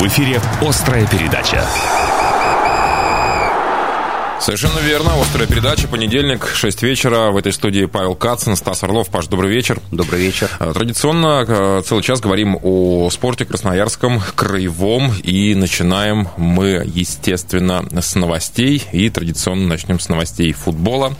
В 0.00 0.06
эфире 0.06 0.40
«Острая 0.62 1.06
передача». 1.06 2.09
Совершенно 4.40 4.78
верно. 4.78 5.20
Острая 5.20 5.46
передача. 5.46 5.86
Понедельник, 5.86 6.48
6 6.54 6.82
вечера. 6.82 7.30
В 7.30 7.36
этой 7.36 7.52
студии 7.52 7.84
Павел 7.84 8.14
Кацин, 8.14 8.56
Стас 8.56 8.82
Орлов. 8.82 9.10
Паш, 9.10 9.26
добрый 9.26 9.50
вечер. 9.50 9.78
Добрый 9.92 10.22
вечер. 10.22 10.48
А, 10.58 10.72
традиционно 10.72 11.44
а, 11.46 11.82
целый 11.82 12.02
час 12.02 12.20
говорим 12.20 12.58
о 12.62 13.10
спорте 13.10 13.44
красноярском, 13.44 14.22
краевом. 14.34 15.12
И 15.22 15.54
начинаем 15.54 16.28
мы, 16.38 16.82
естественно, 16.86 17.84
с 18.00 18.14
новостей. 18.14 18.82
И 18.92 19.10
традиционно 19.10 19.68
начнем 19.68 20.00
с 20.00 20.08
новостей 20.08 20.54
футбола. 20.54 21.14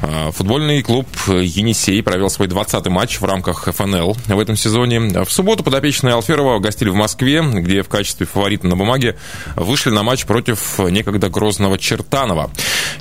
А, 0.00 0.30
футбольный 0.30 0.82
клуб 0.82 1.06
«Енисей» 1.28 2.02
провел 2.02 2.30
свой 2.30 2.48
20-й 2.48 2.88
матч 2.88 3.20
в 3.20 3.24
рамках 3.26 3.68
ФНЛ 3.70 4.16
в 4.28 4.38
этом 4.38 4.56
сезоне. 4.56 5.24
В 5.24 5.30
субботу 5.30 5.62
подопечные 5.62 6.14
Алферова 6.14 6.58
гостили 6.58 6.88
в 6.88 6.94
Москве, 6.94 7.42
где 7.42 7.82
в 7.82 7.88
качестве 7.90 8.24
фаворита 8.24 8.66
на 8.66 8.76
бумаге 8.76 9.18
вышли 9.56 9.90
на 9.90 10.02
матч 10.02 10.24
против 10.24 10.78
некогда 10.78 11.28
грозного 11.28 11.76
Чертанова. 11.76 12.50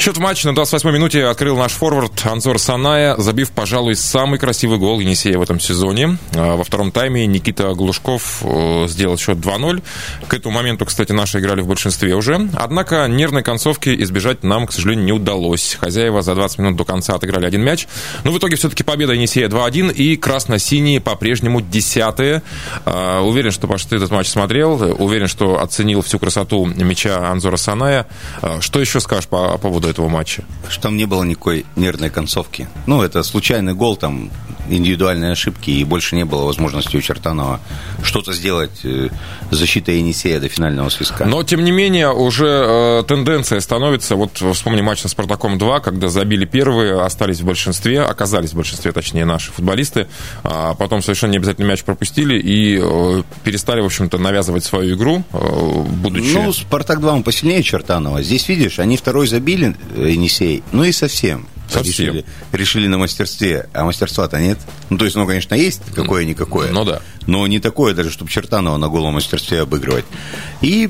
Счет 0.01 0.17
в 0.17 0.19
матче 0.19 0.49
на 0.49 0.57
28-й 0.57 0.93
минуте 0.93 1.25
открыл 1.25 1.57
наш 1.57 1.73
форвард 1.73 2.25
Анзор 2.25 2.57
Саная, 2.57 3.15
забив, 3.17 3.51
пожалуй, 3.51 3.95
самый 3.95 4.39
красивый 4.39 4.79
гол 4.79 4.99
Енисея 4.99 5.37
в 5.37 5.43
этом 5.43 5.59
сезоне. 5.59 6.17
А, 6.33 6.55
во 6.55 6.63
втором 6.63 6.91
тайме 6.91 7.27
Никита 7.27 7.73
Глушков 7.75 8.41
э, 8.41 8.87
сделал 8.87 9.19
счет 9.19 9.37
2-0. 9.37 9.83
К 10.27 10.33
этому 10.33 10.55
моменту, 10.55 10.87
кстати, 10.87 11.11
наши 11.11 11.39
играли 11.39 11.61
в 11.61 11.67
большинстве 11.67 12.15
уже. 12.15 12.49
Однако 12.55 13.05
нервной 13.07 13.43
концовки 13.43 13.89
избежать 14.01 14.43
нам, 14.43 14.65
к 14.65 14.71
сожалению, 14.71 15.05
не 15.05 15.11
удалось. 15.11 15.77
Хозяева 15.79 16.23
за 16.23 16.33
20 16.33 16.57
минут 16.57 16.77
до 16.77 16.83
конца 16.83 17.13
отыграли 17.13 17.45
один 17.45 17.61
мяч. 17.61 17.87
Но 18.23 18.31
в 18.31 18.37
итоге 18.39 18.55
все-таки 18.55 18.81
победа 18.81 19.13
Енисея 19.13 19.49
2-1 19.49 19.93
и 19.93 20.17
красно-синие 20.17 20.99
по-прежнему 20.99 21.61
десятые. 21.61 22.41
А, 22.85 23.21
уверен, 23.21 23.51
что, 23.51 23.67
Паш, 23.67 23.85
ты 23.85 23.97
этот 23.97 24.09
матч 24.09 24.29
смотрел. 24.29 24.95
Уверен, 24.97 25.27
что 25.27 25.61
оценил 25.61 26.01
всю 26.01 26.17
красоту 26.17 26.65
мяча 26.65 27.29
Анзора 27.29 27.57
Саная. 27.57 28.07
А, 28.41 28.61
что 28.61 28.79
еще 28.79 28.99
скажешь 28.99 29.27
по 29.27 29.50
по 29.51 29.57
поводу 29.57 29.87
этого 29.87 30.07
матча? 30.07 30.43
Что 30.69 30.83
там 30.83 30.97
не 30.97 31.05
было 31.05 31.23
никакой 31.23 31.65
нервной 31.75 32.09
концовки. 32.09 32.67
Ну, 32.87 33.01
это 33.01 33.23
случайный 33.23 33.73
гол, 33.73 33.97
там 33.97 34.29
индивидуальные 34.69 35.31
ошибки, 35.31 35.69
и 35.69 35.83
больше 35.83 36.15
не 36.15 36.25
было 36.25 36.45
возможности 36.45 36.97
у 36.97 37.01
Чертанова 37.01 37.59
что-то 38.03 38.33
сделать 38.33 38.81
э, 38.83 39.09
защитой 39.51 39.97
Енисея 39.97 40.39
до 40.39 40.49
финального 40.49 40.89
свистка. 40.89 41.25
Но, 41.25 41.43
тем 41.43 41.63
не 41.63 41.71
менее, 41.71 42.11
уже 42.11 42.47
э, 42.47 43.03
тенденция 43.07 43.59
становится, 43.59 44.15
вот 44.15 44.41
вспомни 44.53 44.81
матч 44.81 45.03
на 45.03 45.09
«Спартаком-2», 45.09 45.81
когда 45.81 46.09
забили 46.09 46.45
первые, 46.45 47.01
остались 47.01 47.41
в 47.41 47.45
большинстве, 47.45 48.01
оказались 48.01 48.51
в 48.51 48.55
большинстве, 48.55 48.91
точнее, 48.91 49.25
наши 49.25 49.51
футболисты, 49.51 50.07
а 50.43 50.73
потом 50.75 51.01
совершенно 51.01 51.31
не 51.31 51.37
обязательно 51.37 51.65
мяч 51.65 51.83
пропустили 51.83 52.39
и 52.39 52.79
э, 52.81 53.23
перестали, 53.43 53.81
в 53.81 53.85
общем-то, 53.85 54.17
навязывать 54.17 54.63
свою 54.63 54.95
игру, 54.95 55.23
э, 55.33 55.83
будучи... 56.01 56.33
Ну, 56.33 56.51
«Спартак-2» 56.53 57.09
он 57.09 57.23
посильнее 57.23 57.63
Чертанова. 57.63 58.21
Здесь, 58.21 58.47
видишь, 58.47 58.79
они 58.79 58.97
второй 58.97 59.27
забили, 59.27 59.75
э, 59.95 60.09
Енисей, 60.09 60.63
ну 60.71 60.83
и 60.83 60.91
совсем. 60.91 61.47
Совсем. 61.71 62.07
Решили, 62.07 62.25
решили 62.51 62.87
на 62.87 62.97
мастерстве, 62.97 63.69
а 63.73 63.83
мастерства-то 63.85 64.39
нет. 64.39 64.59
Ну, 64.89 64.97
то 64.97 65.05
есть, 65.05 65.15
ну, 65.15 65.25
конечно, 65.25 65.55
есть 65.55 65.81
какое-никакое. 65.95 66.71
Ну, 66.71 66.83
да. 66.83 67.01
Но 67.27 67.47
не 67.47 67.59
такое 67.59 67.93
даже, 67.93 68.11
чтобы 68.11 68.29
Чертанова 68.29 68.77
на 68.77 68.89
голом 68.89 69.13
мастерстве 69.13 69.61
обыгрывать. 69.61 70.05
И 70.61 70.89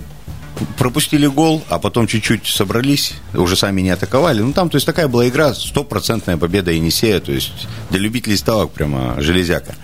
пропустили 0.77 1.27
гол, 1.27 1.63
а 1.69 1.79
потом 1.79 2.07
чуть-чуть 2.07 2.47
собрались, 2.47 3.13
уже 3.33 3.55
сами 3.55 3.81
не 3.81 3.89
атаковали. 3.91 4.41
Ну, 4.41 4.53
там, 4.53 4.69
то 4.69 4.75
есть, 4.75 4.85
такая 4.85 5.07
была 5.07 5.27
игра, 5.27 5.53
стопроцентная 5.53 6.37
победа 6.37 6.71
Енисея, 6.71 7.19
то 7.19 7.31
есть, 7.31 7.67
для 7.89 7.99
любителей 7.99 8.37
ставок 8.37 8.71
прямо 8.71 9.15
железяка. 9.21 9.75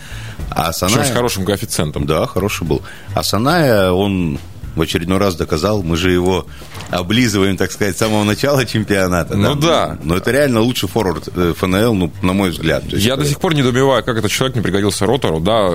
А 0.50 0.72
Саная... 0.73 1.06
с 1.06 1.12
хорошим 1.12 1.45
коэффициентом. 1.45 2.06
Да, 2.06 2.25
хороший 2.25 2.66
был. 2.66 2.81
А 3.14 3.23
Саная, 3.23 3.92
он 3.92 4.40
в 4.78 4.81
очередной 4.81 5.17
раз 5.17 5.36
доказал, 5.36 5.83
мы 5.83 5.97
же 5.97 6.12
его 6.12 6.46
облизываем, 6.90 7.57
так 7.57 7.72
сказать, 7.72 7.96
с 7.96 8.00
самого 8.00 8.24
начала 8.24 8.66
чемпионата. 8.66 9.35
Ну 9.35 9.56
да. 9.56 9.88
да. 9.88 9.97
Но 10.03 10.18
это 10.18 10.31
реально 10.31 10.62
лучший 10.62 10.88
форвард 10.88 11.28
э, 11.35 11.53
ФНЛ, 11.57 11.94
ну, 11.94 12.12
на 12.22 12.34
мой 12.34 12.52
взгляд. 12.52 12.84
есть, 12.85 13.06
Я 13.06 13.16
до 13.16 13.25
сих 13.25 13.40
пор 13.40 13.53
не 13.53 13.63
добиваю, 13.63 14.03
как 14.03 14.18
этот 14.18 14.31
человек 14.31 14.56
не 14.56 14.62
пригодился 14.62 15.06
Ротору. 15.06 15.40
Да, 15.40 15.69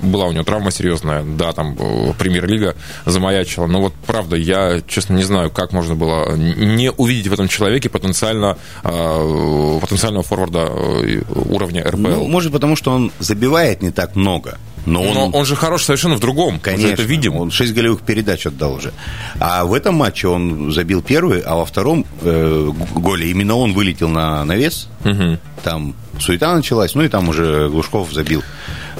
была 0.00 0.26
у 0.26 0.32
него 0.32 0.44
травма 0.44 0.70
серьезная, 0.70 1.22
да, 1.22 1.52
там 1.52 1.76
э, 1.78 2.12
премьер-лига 2.18 2.74
замаячила. 3.04 3.66
Но 3.66 3.80
вот 3.80 3.94
правда, 4.06 4.36
я, 4.36 4.80
честно, 4.86 5.14
не 5.14 5.24
знаю, 5.24 5.50
как 5.50 5.72
можно 5.72 5.94
было 5.94 6.34
не 6.36 6.90
увидеть 6.90 7.28
в 7.28 7.32
этом 7.32 7.48
человеке 7.48 7.88
потенциально, 7.88 8.58
э, 8.82 9.78
потенциального 9.80 10.22
форварда 10.22 10.66
уровня 10.66 11.84
РПЛ. 11.84 11.98
Ну, 11.98 12.28
может, 12.28 12.52
потому 12.52 12.76
что 12.76 12.90
он 12.90 13.12
забивает 13.18 13.82
не 13.82 13.90
так 13.90 14.16
много. 14.16 14.58
Но 14.86 15.02
он, 15.02 15.14
Но 15.14 15.26
он 15.30 15.44
же 15.44 15.56
хорош 15.56 15.82
совершенно 15.82 16.14
в 16.14 16.20
другом. 16.20 16.60
Конечно, 16.60 16.86
это 16.92 17.02
видим. 17.02 17.36
Он 17.36 17.50
6 17.50 17.74
голевых 17.74 18.02
передач 18.02 18.46
отдал 18.46 18.74
уже. 18.74 18.92
А 19.40 19.64
в 19.64 19.74
этом 19.74 19.96
матче 19.96 20.28
он 20.28 20.70
забил 20.72 21.02
первый, 21.02 21.40
а 21.40 21.56
во 21.56 21.66
втором 21.66 22.06
э, 22.22 22.70
голе 22.94 23.30
именно 23.30 23.56
он 23.56 23.72
вылетел 23.72 24.08
на 24.08 24.44
навес. 24.44 24.88
Угу. 25.04 25.38
Там 25.64 25.94
суета 26.20 26.54
началась, 26.54 26.94
ну 26.94 27.02
и 27.02 27.08
там 27.08 27.28
уже 27.28 27.68
Глушков 27.68 28.12
забил. 28.12 28.42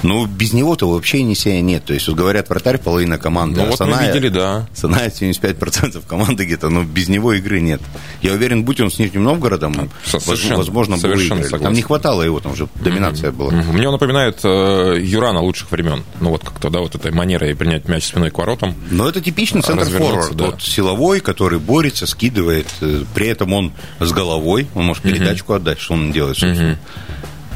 Ну, 0.03 0.25
без 0.25 0.53
него-то 0.53 0.89
вообще 0.89 1.19
Енисея 1.19 1.61
нет. 1.61 1.85
То 1.85 1.93
есть, 1.93 2.07
вот 2.07 2.17
говорят, 2.17 2.49
вратарь 2.49 2.77
половина 2.77 3.17
команды. 3.17 3.61
Ну, 3.61 3.67
а 3.67 3.69
вот 3.69 3.77
Саная, 3.77 3.99
мы 3.99 4.07
видели, 4.07 4.29
да. 4.29 4.67
Саная 4.73 5.09
75% 5.09 6.03
команды 6.07 6.45
где-то, 6.45 6.69
но 6.69 6.83
без 6.83 7.07
него 7.07 7.33
игры 7.33 7.61
нет. 7.61 7.81
Я 8.21 8.33
уверен, 8.33 8.63
будь 8.63 8.79
он 8.79 8.91
с 8.91 8.99
Нижним 8.99 9.23
Новгородом, 9.23 9.89
совершенно, 10.05 10.57
возможно, 10.57 10.97
совершенно 10.97 11.41
бы 11.41 11.59
Там 11.59 11.73
не 11.73 11.81
хватало 11.81 12.21
его, 12.21 12.39
там 12.39 12.53
уже 12.53 12.67
доминация 12.75 13.31
mm-hmm. 13.31 13.35
была. 13.35 13.51
Mm-hmm. 13.51 13.73
Мне 13.73 13.87
он 13.87 13.93
напоминает 13.93 14.39
э, 14.43 14.97
Юрана 15.01 15.41
лучших 15.41 15.71
времен. 15.71 16.03
Ну, 16.19 16.29
вот 16.29 16.43
как-то, 16.43 16.69
да, 16.69 16.79
вот 16.79 16.95
этой 16.95 17.11
манерой 17.11 17.55
принять 17.55 17.87
мяч 17.87 18.05
спиной 18.05 18.29
к 18.29 18.37
воротам. 18.37 18.75
Но 18.91 19.09
это 19.09 19.21
типичный 19.21 19.61
центр-форвард. 19.61 20.35
Да. 20.35 20.45
Вот 20.47 20.61
силовой, 20.61 21.19
который 21.19 21.59
борется, 21.59 22.05
скидывает. 22.05 22.67
Э, 22.81 23.03
при 23.13 23.27
этом 23.27 23.53
он 23.53 23.73
с 23.99 24.11
головой, 24.11 24.67
он 24.75 24.85
может 24.85 25.03
передачку 25.03 25.53
mm-hmm. 25.53 25.57
отдать, 25.57 25.79
что 25.79 25.93
он 25.93 26.11
делает, 26.11 26.37
собственно. 26.37 26.71
Mm-hmm. 26.73 27.07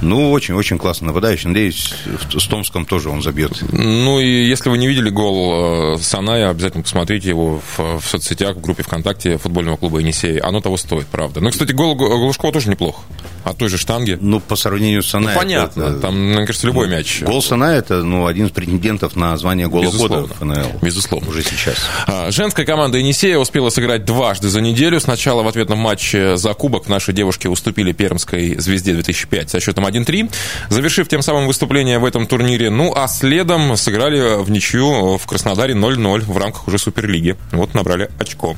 Ну, 0.01 0.31
очень-очень 0.31 0.77
классно 0.77 1.07
нападающий. 1.07 1.47
Надеюсь, 1.49 1.93
с 2.31 2.47
Томском 2.47 2.85
тоже 2.85 3.09
он 3.09 3.21
забьет. 3.21 3.61
Ну, 3.71 4.19
и 4.19 4.45
если 4.45 4.69
вы 4.69 4.77
не 4.77 4.87
видели 4.87 5.09
гол 5.09 5.95
э, 5.95 5.97
Саная, 6.01 6.49
обязательно 6.49 6.83
посмотрите 6.83 7.29
его 7.29 7.61
в, 7.77 7.99
в 7.99 8.05
соцсетях, 8.05 8.55
в 8.55 8.61
группе 8.61 8.83
ВКонтакте 8.83 9.37
футбольного 9.37 9.77
клуба 9.77 9.99
«Енисей». 9.99 10.37
Оно 10.39 10.59
того 10.61 10.77
стоит, 10.77 11.07
правда. 11.07 11.39
Ну, 11.39 11.51
кстати, 11.51 11.71
гол 11.71 11.95
Глушкова 11.95 12.53
тоже 12.53 12.69
неплох. 12.69 13.03
От 13.43 13.57
той 13.57 13.69
же 13.69 13.77
штанги. 13.77 14.17
Ну, 14.19 14.39
по 14.39 14.55
сравнению 14.55 15.03
с 15.03 15.09
Саная... 15.09 15.33
Ну, 15.33 15.39
понятно. 15.39 15.83
Это, 15.83 15.99
там, 15.99 16.17
мне 16.17 16.45
кажется, 16.45 16.67
любой 16.67 16.87
ну, 16.87 16.95
мяч. 16.95 17.21
Гол 17.21 17.41
Саная– 17.41 17.77
это 17.79 18.03
ну, 18.03 18.27
один 18.27 18.47
из 18.47 18.51
претендентов 18.51 19.15
на 19.15 19.35
звание 19.37 19.67
гола 19.67 19.83
Безусловно. 19.83 20.21
года 20.21 20.33
в 20.33 20.37
ФНЛ. 20.37 20.79
Безусловно. 20.81 21.29
Уже 21.29 21.43
сейчас. 21.43 21.75
А, 22.07 22.31
женская 22.31 22.65
команда 22.65 22.97
«Енисея» 22.97 23.37
успела 23.37 23.69
сыграть 23.69 24.05
дважды 24.05 24.49
за 24.49 24.61
неделю. 24.61 24.99
Сначала 24.99 25.43
в 25.43 25.47
ответном 25.47 25.79
матче 25.79 26.37
за 26.37 26.53
кубок 26.53 26.87
наши 26.87 27.13
девушки 27.13 27.47
уступили 27.47 27.91
пермской 27.91 28.55
«Звезде» 28.59 28.93
2005 28.93 29.49
со 29.49 29.59
счетом 29.59 29.85
1-3 29.85 30.31
завершив 30.69 31.07
тем 31.07 31.21
самым 31.21 31.47
выступление 31.47 31.99
в 31.99 32.05
этом 32.05 32.27
турнире. 32.27 32.69
Ну, 32.69 32.93
а 32.95 33.07
следом 33.07 33.75
сыграли 33.77 34.41
в 34.41 34.49
ничью 34.51 35.17
в 35.17 35.25
Краснодаре 35.25 35.73
0-0 35.73 36.21
в 36.21 36.37
рамках 36.37 36.67
уже 36.67 36.77
Суперлиги. 36.77 37.35
Вот 37.51 37.73
набрали 37.73 38.09
очко. 38.19 38.55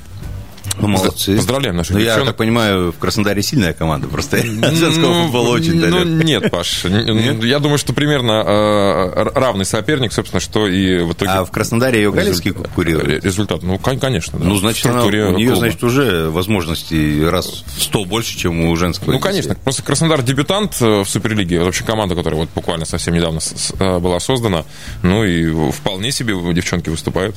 Молодцы. 0.80 1.36
Поздравляем 1.36 1.78
наших 1.78 1.96
ну, 1.96 2.02
Я 2.02 2.24
так 2.24 2.36
понимаю, 2.36 2.92
в 2.92 2.98
Краснодаре 2.98 3.42
сильная 3.42 3.74
команда, 3.74 4.08
просто 4.08 4.38
женского 4.44 5.14
ну, 5.14 5.24
футбола 5.24 5.50
очень 5.50 5.74
Ну, 5.76 6.04
нет, 6.04 6.52
Паш. 6.52 6.86
Я 6.86 7.60
думаю, 7.60 7.78
что 7.78 7.94
примерно 7.94 8.44
э, 8.46 9.24
равный 9.36 9.66
соперник, 9.66 10.14
собственно, 10.14 10.40
что 10.40 10.68
и 10.68 11.04
в 11.04 11.14
итоге... 11.14 11.32
А 11.32 11.46
в 11.46 11.52
Краснодаре 11.52 12.02
ее 12.02 12.12
Галицкий 12.12 12.52
курирует? 12.52 13.24
Результат, 13.24 13.64
ну, 13.64 13.78
конечно. 13.78 14.40
Ну, 14.40 14.58
значит, 14.58 14.86
у 14.86 15.10
нее, 15.10 15.56
значит, 15.56 15.84
уже 15.84 16.30
возможности 16.30 17.24
раз 17.24 17.64
в 17.78 17.84
сто 17.84 18.06
больше, 18.06 18.38
чем 18.38 18.66
у 18.66 18.76
женского. 18.76 19.12
Ну, 19.12 19.20
конечно. 19.20 19.56
Просто 19.56 19.84
Краснодар 19.84 20.22
дебютант 20.22 20.78
э, 20.82 21.04
в 21.04 21.06
Суперлиге, 21.06 21.62
вообще 21.62 21.84
команда, 21.84 22.16
которая 22.16 22.42
вот 22.42 22.50
буквально 22.54 22.86
совсем 22.86 23.14
недавно 23.14 23.40
э, 23.80 24.00
была 24.00 24.20
создана, 24.20 24.66
ну, 25.02 25.24
и 25.24 25.72
вполне 25.72 26.12
себе 26.12 26.36
девчонки 26.54 26.90
выступают. 26.90 27.36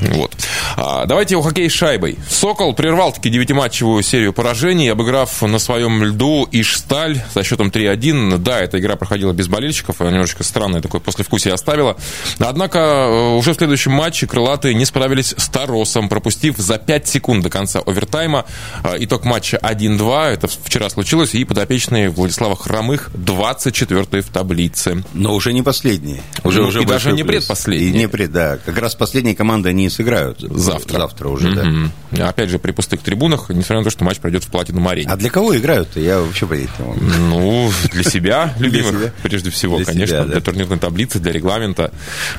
Вот. 0.00 0.34
А, 0.76 1.06
давайте 1.06 1.36
о 1.36 1.42
хоккее 1.42 1.68
с 1.68 1.72
шайбой. 1.72 2.18
«Сокол» 2.28 2.69
Арсенал 2.70 2.74
прервал 2.74 3.12
таки 3.12 3.30
девятиматчевую 3.30 4.02
серию 4.02 4.32
поражений, 4.32 4.90
обыграв 4.90 5.42
на 5.42 5.58
своем 5.58 6.02
льду 6.04 6.48
Ишсталь 6.50 7.22
со 7.32 7.42
счетом 7.42 7.68
3-1. 7.68 8.38
Да, 8.38 8.60
эта 8.60 8.78
игра 8.78 8.96
проходила 8.96 9.32
без 9.32 9.48
болельщиков, 9.48 10.00
немножечко 10.00 10.44
странное 10.44 10.80
такое 10.80 11.00
послевкусие 11.00 11.54
оставила. 11.54 11.96
Однако 12.38 12.78
э, 12.78 13.36
уже 13.36 13.52
в 13.52 13.56
следующем 13.56 13.92
матче 13.92 14.26
крылатые 14.26 14.74
не 14.74 14.84
справились 14.84 15.34
с 15.36 15.48
Таросом, 15.48 16.08
пропустив 16.08 16.56
за 16.58 16.78
5 16.78 17.08
секунд 17.08 17.42
до 17.42 17.50
конца 17.50 17.80
овертайма. 17.80 18.44
Э, 18.84 18.96
итог 18.98 19.24
матча 19.24 19.58
1-2, 19.62 20.26
это 20.26 20.48
вчера 20.48 20.90
случилось, 20.90 21.34
и 21.34 21.44
подопечные 21.44 22.10
Владислава 22.10 22.56
Хромых 22.56 23.10
24 23.14 24.22
в 24.22 24.28
таблице. 24.28 25.02
Но 25.14 25.34
уже 25.34 25.52
не 25.52 25.62
последние. 25.62 26.22
Уже, 26.44 26.62
ну, 26.62 26.68
уже 26.68 26.82
и 26.82 26.86
даже 26.86 27.12
не 27.12 27.24
предпоследние. 27.24 27.90
И 27.90 27.98
не 27.98 28.08
пред, 28.08 28.32
да. 28.32 28.58
Как 28.64 28.78
раз 28.78 28.94
последние 28.94 29.34
команды 29.34 29.70
они 29.70 29.88
сыграют. 29.88 30.40
Завтра. 30.40 30.98
Завтра 30.98 31.28
уже, 31.28 31.48
mm-hmm. 31.48 31.88
да. 32.12 32.28
Опять 32.28 32.50
же, 32.50 32.59
при 32.60 32.72
пустых 32.72 33.00
трибунах, 33.00 33.50
несмотря 33.50 33.78
на 33.78 33.84
то, 33.84 33.90
что 33.90 34.04
матч 34.04 34.18
пройдет 34.18 34.44
в 34.44 34.48
Платинум 34.48 34.88
арене. 34.88 35.10
А 35.10 35.16
для 35.16 35.30
кого 35.30 35.56
играют-то? 35.56 36.00
Я 36.00 36.20
вообще 36.20 36.46
понять 36.46 36.68
не 36.78 36.84
могу. 36.86 37.00
Ну, 37.00 37.72
для 37.92 38.02
себя, 38.04 38.54
любимых, 38.58 39.12
прежде 39.22 39.50
всего, 39.50 39.78
конечно, 39.84 40.24
для 40.24 40.40
турнирной 40.40 40.78
таблицы, 40.78 41.18
для 41.18 41.32
регламента. 41.32 41.92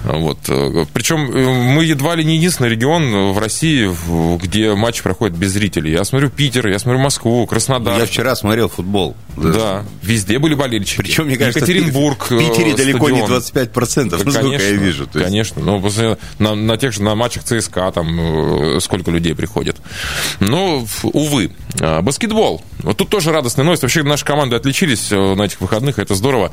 Вот. 0.03 0.39
Причем 0.93 1.19
мы 1.73 1.85
едва 1.85 2.15
ли 2.15 2.23
не 2.23 2.37
единственный 2.37 2.69
регион 2.69 3.31
в 3.31 3.37
России, 3.37 3.89
где 4.37 4.73
матч 4.73 5.01
проходит 5.01 5.37
без 5.37 5.51
зрителей. 5.51 5.91
Я 5.91 6.03
смотрю 6.03 6.29
Питер, 6.29 6.67
я 6.67 6.79
смотрю 6.79 7.01
Москву, 7.01 7.45
Краснодар. 7.47 7.99
Я 7.99 8.05
вчера 8.05 8.35
смотрел 8.35 8.69
футбол. 8.69 9.15
Да, 9.37 9.83
везде 10.01 10.39
были 10.39 10.55
болельщики. 10.55 10.97
Причем, 10.97 11.25
мне 11.25 11.37
кажется, 11.37 11.59
Екатеринбург, 11.59 12.29
в 12.29 12.37
Питере 12.37 12.75
далеко 12.75 13.09
не 13.09 13.21
25%, 13.21 14.09
да, 14.09 14.17
насколько 14.23 14.63
я 14.63 14.71
вижу. 14.71 15.07
Конечно, 15.11 15.61
ну, 15.61 15.81
на, 16.39 16.55
на 16.55 16.77
тех 16.77 16.93
же 16.93 17.01
на 17.01 17.15
матчах 17.15 17.43
ЦСКА 17.43 17.91
там 17.91 18.79
сколько 18.81 19.11
людей 19.11 19.35
приходит. 19.35 19.77
Но, 20.39 20.85
увы, 21.03 21.51
баскетбол. 21.79 22.63
Вот 22.79 22.97
тут 22.97 23.09
тоже 23.09 23.31
радостная 23.31 23.63
новость. 23.63 23.83
Вообще 23.83 24.01
наши 24.03 24.25
команды 24.25 24.55
отличились 24.55 25.11
на 25.11 25.43
этих 25.43 25.61
выходных, 25.61 25.99
это 25.99 26.15
здорово. 26.15 26.51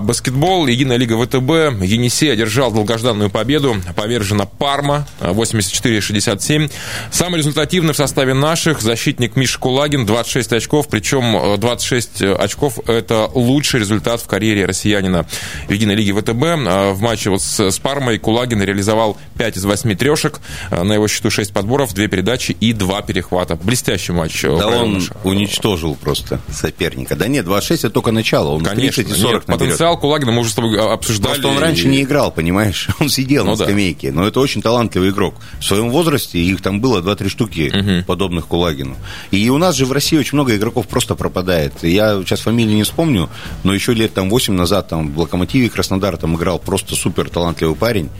Баскетбол, 0.00 0.66
Единая 0.66 0.98
лига 0.98 1.16
ВТБ, 1.16 1.82
Енисей 1.82 2.32
одержал 2.32 2.70
долгожданную 2.70 3.30
победу, 3.30 3.76
повержена 3.96 4.44
Парма 4.44 5.06
84-67. 5.20 6.70
Самый 7.10 7.38
результативный 7.38 7.94
в 7.94 7.96
составе 7.96 8.34
наших 8.34 8.82
защитник 8.82 9.36
Миша 9.36 9.58
Кулагин, 9.58 10.04
26 10.04 10.52
очков, 10.52 10.88
причем 10.88 11.58
26 11.58 12.22
очков– 12.22 12.78
это 12.86 13.30
лучший 13.34 13.80
результат 13.80 14.20
в 14.20 14.26
карьере 14.26 14.66
россиянина 14.66 15.26
в 15.66 15.72
Единой 15.72 15.94
лиге 15.94 16.12
ВТБ. 16.12 16.94
В 16.94 17.00
матче 17.00 17.30
вот 17.30 17.40
с, 17.40 17.70
с 17.70 17.78
Пармой 17.78 18.18
Кулагин 18.18 18.62
реализовал 18.62 19.16
5 19.38 19.56
из 19.56 19.64
8 19.64 19.96
трешек, 19.96 20.40
на 20.70 20.92
его 20.92 21.08
счету 21.08 21.30
6 21.30 21.52
подборов, 21.54 21.94
2 21.94 22.06
передачи 22.08 22.52
и 22.52 22.74
2 22.74 22.83
перехвата. 23.02 23.56
Блестящий 23.56 24.12
матч. 24.12 24.42
Да 24.42 24.68
он 24.68 24.94
наш. 24.94 25.10
уничтожил 25.24 25.94
просто 25.94 26.40
соперника. 26.50 27.16
Да 27.16 27.28
нет, 27.28 27.44
26 27.44 27.84
это 27.84 27.94
только 27.94 28.10
начало, 28.12 28.50
он 28.50 28.64
Конечно, 28.64 29.04
30 29.04 29.16
и 29.16 29.20
40 29.20 29.48
нет, 29.48 29.58
потенциал 29.58 29.98
Кулагина 29.98 30.32
мы 30.32 30.40
уже 30.40 30.50
с 30.50 30.54
тобой 30.54 30.78
обсуждали. 30.78 31.34
Просто 31.34 31.48
он 31.48 31.58
раньше 31.58 31.88
не 31.88 32.02
играл, 32.02 32.30
понимаешь? 32.30 32.88
Он 33.00 33.08
сидел 33.08 33.44
ну, 33.44 33.50
на 33.50 33.56
скамейке, 33.56 34.10
да. 34.10 34.20
но 34.20 34.26
это 34.26 34.40
очень 34.40 34.62
талантливый 34.62 35.10
игрок. 35.10 35.34
В 35.58 35.64
своем 35.64 35.90
возрасте 35.90 36.38
их 36.38 36.62
там 36.62 36.80
было 36.80 37.00
2-3 37.00 37.28
штуки 37.28 37.72
угу. 37.74 38.06
подобных 38.06 38.46
Кулагину. 38.46 38.96
И 39.30 39.48
у 39.50 39.58
нас 39.58 39.76
же 39.76 39.84
в 39.84 39.92
России 39.92 40.16
очень 40.16 40.36
много 40.36 40.56
игроков 40.56 40.86
просто 40.86 41.14
пропадает. 41.14 41.72
Я 41.82 42.22
сейчас 42.22 42.40
фамилии 42.40 42.74
не 42.74 42.82
вспомню, 42.84 43.28
но 43.62 43.74
еще 43.74 43.94
лет 43.94 44.14
там 44.14 44.30
8 44.30 44.54
назад 44.54 44.88
там 44.88 45.12
в 45.12 45.18
Локомотиве 45.18 45.68
Краснодар 45.68 46.16
там 46.16 46.36
играл 46.36 46.58
просто 46.58 46.94
супер 46.94 47.28
талантливый 47.28 47.76
парень. 47.76 48.10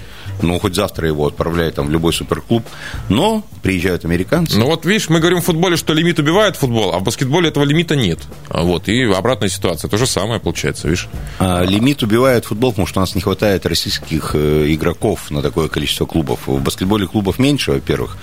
Ну, 0.43 0.59
хоть 0.59 0.75
завтра 0.75 1.09
его 1.09 1.27
отправляют 1.27 1.77
там 1.77 1.87
в 1.87 1.91
любой 1.91 2.13
суперклуб. 2.13 2.65
Но 3.09 3.45
приезжают 3.63 4.05
американцы. 4.05 4.59
Ну, 4.59 4.67
вот 4.67 4.85
видишь, 4.85 5.09
мы 5.09 5.21
говорим 5.21 5.41
в 5.41 5.45
футболе, 5.45 5.77
что 5.77 5.95
лимит 5.95 6.19
убивает 6.19 6.57
футбол, 6.57 6.93
а 6.95 6.99
в 6.99 7.03
баскетболе 7.03 7.49
этого 7.49 7.65
лимита 7.65 7.97
нет. 7.97 8.19
Вот, 8.49 8.89
и 8.89 9.05
обратная 9.05 9.49
ситуация. 9.49 9.89
То 9.89 9.97
же 9.97 10.07
самое 10.07 10.41
получается, 10.41 10.89
видишь? 10.89 11.09
А, 11.39 11.63
лимит 11.63 12.03
убивает 12.03 12.45
футбол, 12.45 12.73
потому 12.73 12.87
что 12.87 13.01
у 13.01 13.03
нас 13.03 13.15
не 13.15 13.21
хватает 13.21 13.65
российских 13.67 14.33
э, 14.35 14.67
игроков 14.69 15.31
на 15.31 15.43
такое 15.43 15.69
количество 15.69 16.07
клубов. 16.07 16.47
В 16.47 16.61
баскетболе 16.63 17.07
клубов 17.07 17.39
меньше, 17.39 17.73
во-первых. 17.73 18.17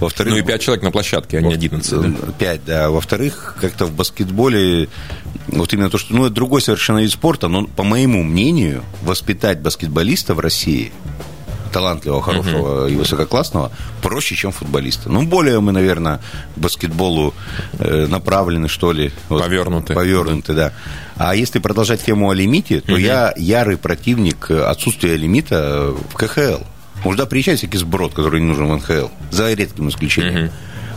Во-вторых... 0.00 0.34
Ну, 0.34 0.38
и 0.40 0.42
5 0.42 0.60
человек 0.60 0.84
на 0.84 0.90
площадке, 0.90 1.38
а 1.38 1.40
не 1.42 1.52
11, 1.52 2.00
да? 2.00 2.32
5, 2.38 2.64
да. 2.64 2.90
Во-вторых, 2.90 3.56
как-то 3.60 3.86
в 3.86 3.92
баскетболе 3.92 4.88
вот 5.48 5.72
именно 5.72 5.90
то, 5.90 5.98
что... 5.98 6.14
Ну, 6.14 6.26
это 6.26 6.34
другой 6.34 6.62
совершенно 6.62 6.98
вид 6.98 7.10
спорта, 7.10 7.48
но, 7.48 7.66
по 7.66 7.82
моему 7.82 8.22
мнению, 8.22 8.82
воспитать 9.02 9.60
баскетболиста 9.60 10.34
в 10.34 10.40
России 10.40 10.92
талантливого, 11.68 12.22
хорошего 12.22 12.86
uh-huh. 12.86 12.92
и 12.92 12.96
высококлассного 12.96 13.70
проще, 14.02 14.34
чем 14.34 14.52
футболиста. 14.52 15.10
Ну, 15.10 15.22
более 15.22 15.60
мы, 15.60 15.72
наверное, 15.72 16.20
к 16.54 16.58
баскетболу 16.58 17.34
э, 17.78 18.06
направлены, 18.06 18.68
что 18.68 18.92
ли. 18.92 19.12
Вот, 19.28 19.42
повернуты. 19.42 19.94
Повернуты, 19.94 20.54
да. 20.54 20.68
да. 20.68 20.74
А 21.16 21.34
если 21.34 21.58
продолжать 21.58 22.04
тему 22.04 22.30
о 22.30 22.34
лимите, 22.34 22.80
то 22.80 22.96
uh-huh. 22.96 23.00
я 23.00 23.34
ярый 23.36 23.76
противник 23.76 24.50
отсутствия 24.50 25.16
лимита 25.16 25.94
в 26.10 26.14
КХЛ. 26.14 26.62
Можно 27.04 27.26
приезжать 27.26 27.58
всякий 27.58 27.78
сброд, 27.78 28.12
который 28.12 28.40
не 28.40 28.46
нужен 28.46 28.66
в 28.66 28.76
НХЛ, 28.76 29.08
за 29.30 29.52
редким 29.52 29.88
исключением. 29.88 30.46
Uh-huh. 30.46 30.52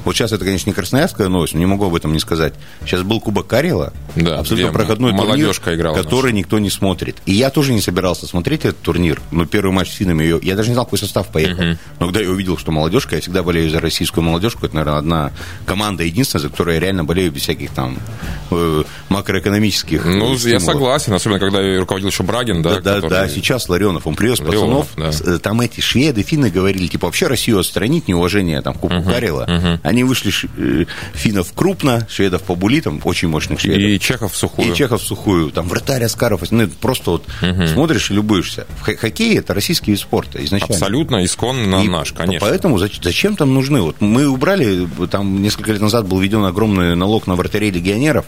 Вот 0.05 0.15
сейчас 0.15 0.31
это, 0.31 0.43
конечно, 0.43 0.69
не 0.69 0.73
красноярская 0.73 1.27
новость, 1.27 1.53
но 1.53 1.59
не 1.59 1.65
могу 1.65 1.85
об 1.85 1.95
этом 1.95 2.13
не 2.13 2.19
сказать. 2.19 2.53
Сейчас 2.81 3.03
был 3.03 3.19
Кубок 3.19 3.47
Карела, 3.47 3.93
да, 4.15 4.39
абсолютно 4.39 4.71
проходной 4.71 5.15
турнир, 5.15 5.51
играла 5.51 5.95
который 5.95 6.33
никто 6.33 6.59
не 6.59 6.69
смотрит. 6.69 7.17
И 7.25 7.33
я 7.33 7.49
тоже 7.49 7.73
не 7.73 7.81
собирался 7.81 8.27
смотреть 8.27 8.65
этот 8.65 8.79
турнир. 8.81 9.21
Но 9.31 9.45
первый 9.45 9.71
матч 9.71 9.91
с 9.91 9.95
финами, 9.95 10.23
я 10.43 10.55
даже 10.55 10.69
не 10.69 10.73
знал, 10.73 10.85
какой 10.85 10.99
состав 10.99 11.27
поехал. 11.27 11.63
Угу. 11.63 11.77
Но 11.99 12.05
когда 12.07 12.21
я 12.21 12.29
увидел, 12.29 12.57
что 12.57 12.71
молодежка, 12.71 13.15
я 13.15 13.21
всегда 13.21 13.43
болею 13.43 13.69
за 13.69 13.79
российскую 13.79 14.23
молодежку. 14.23 14.65
Это, 14.65 14.75
наверное, 14.75 14.99
одна 14.99 15.31
команда 15.65 16.03
единственная, 16.03 16.43
за 16.43 16.49
которую 16.49 16.75
я 16.75 16.79
реально 16.79 17.03
болею 17.03 17.31
без 17.31 17.43
всяких 17.43 17.71
там 17.71 17.97
э, 18.51 18.83
макроэкономических 19.11 20.05
Ну, 20.05 20.35
стимулов. 20.37 20.45
я 20.45 20.59
согласен, 20.59 21.13
особенно 21.13 21.39
когда 21.39 21.59
руководил 21.79 22.09
еще 22.09 22.23
Брагин, 22.23 22.61
да? 22.61 22.79
Да, 22.79 22.95
который... 22.95 23.09
да, 23.09 23.27
сейчас 23.29 23.69
Ларионов, 23.69 24.07
он 24.07 24.15
привез 24.15 24.39
Ларионов, 24.39 24.89
пацанов. 24.89 25.23
Да. 25.25 25.33
Э, 25.33 25.39
там 25.39 25.61
эти 25.61 25.81
шведы, 25.81 26.23
финны 26.23 26.49
говорили, 26.49 26.87
типа, 26.87 27.07
вообще 27.07 27.27
Россию 27.27 27.59
отстранить, 27.59 28.07
неуважение 28.07 28.61
там, 28.61 28.73
к 28.73 28.79
Кубку 28.79 28.97
угу. 28.97 29.11
Угу. 29.11 29.79
Они 29.83 30.03
вышли 30.03 30.31
э, 30.57 30.85
финнов 31.13 31.53
крупно, 31.53 32.07
шведов 32.09 32.41
по 32.43 32.55
булитам, 32.55 33.01
очень 33.03 33.27
мощных 33.27 33.59
шведов. 33.59 33.81
И 33.81 33.99
чехов 33.99 34.33
в 34.33 34.37
сухую. 34.37 34.71
И 34.71 34.75
чехов 34.75 35.01
в 35.01 35.05
сухую. 35.05 35.51
Там 35.51 35.67
вратарь 35.67 36.03
Аскаров. 36.03 36.49
Ну, 36.51 36.67
просто 36.67 37.11
вот 37.11 37.25
угу. 37.41 37.67
смотришь 37.67 38.11
и 38.11 38.13
любуешься. 38.13 38.65
Хоккей– 38.81 39.37
это 39.39 39.53
российский 39.53 39.91
вид 39.91 39.99
спорта 39.99 40.43
изначально. 40.43 40.75
Абсолютно, 40.75 41.25
исконно 41.25 41.83
и 41.83 41.87
наш, 41.87 42.13
конечно. 42.13 42.47
Поэтому 42.47 42.77
зачем 42.77 43.35
там 43.35 43.53
нужны? 43.53 43.81
Вот 43.81 43.99
мы 43.99 44.27
убрали, 44.27 44.87
там 45.09 45.41
несколько 45.41 45.71
лет 45.71 45.81
назад 45.81 46.07
был 46.07 46.19
введен 46.19 46.43
огромный 46.43 46.95
налог 46.95 47.27
на 47.27 47.35
вратарей 47.35 47.71
легионеров, 47.71 48.25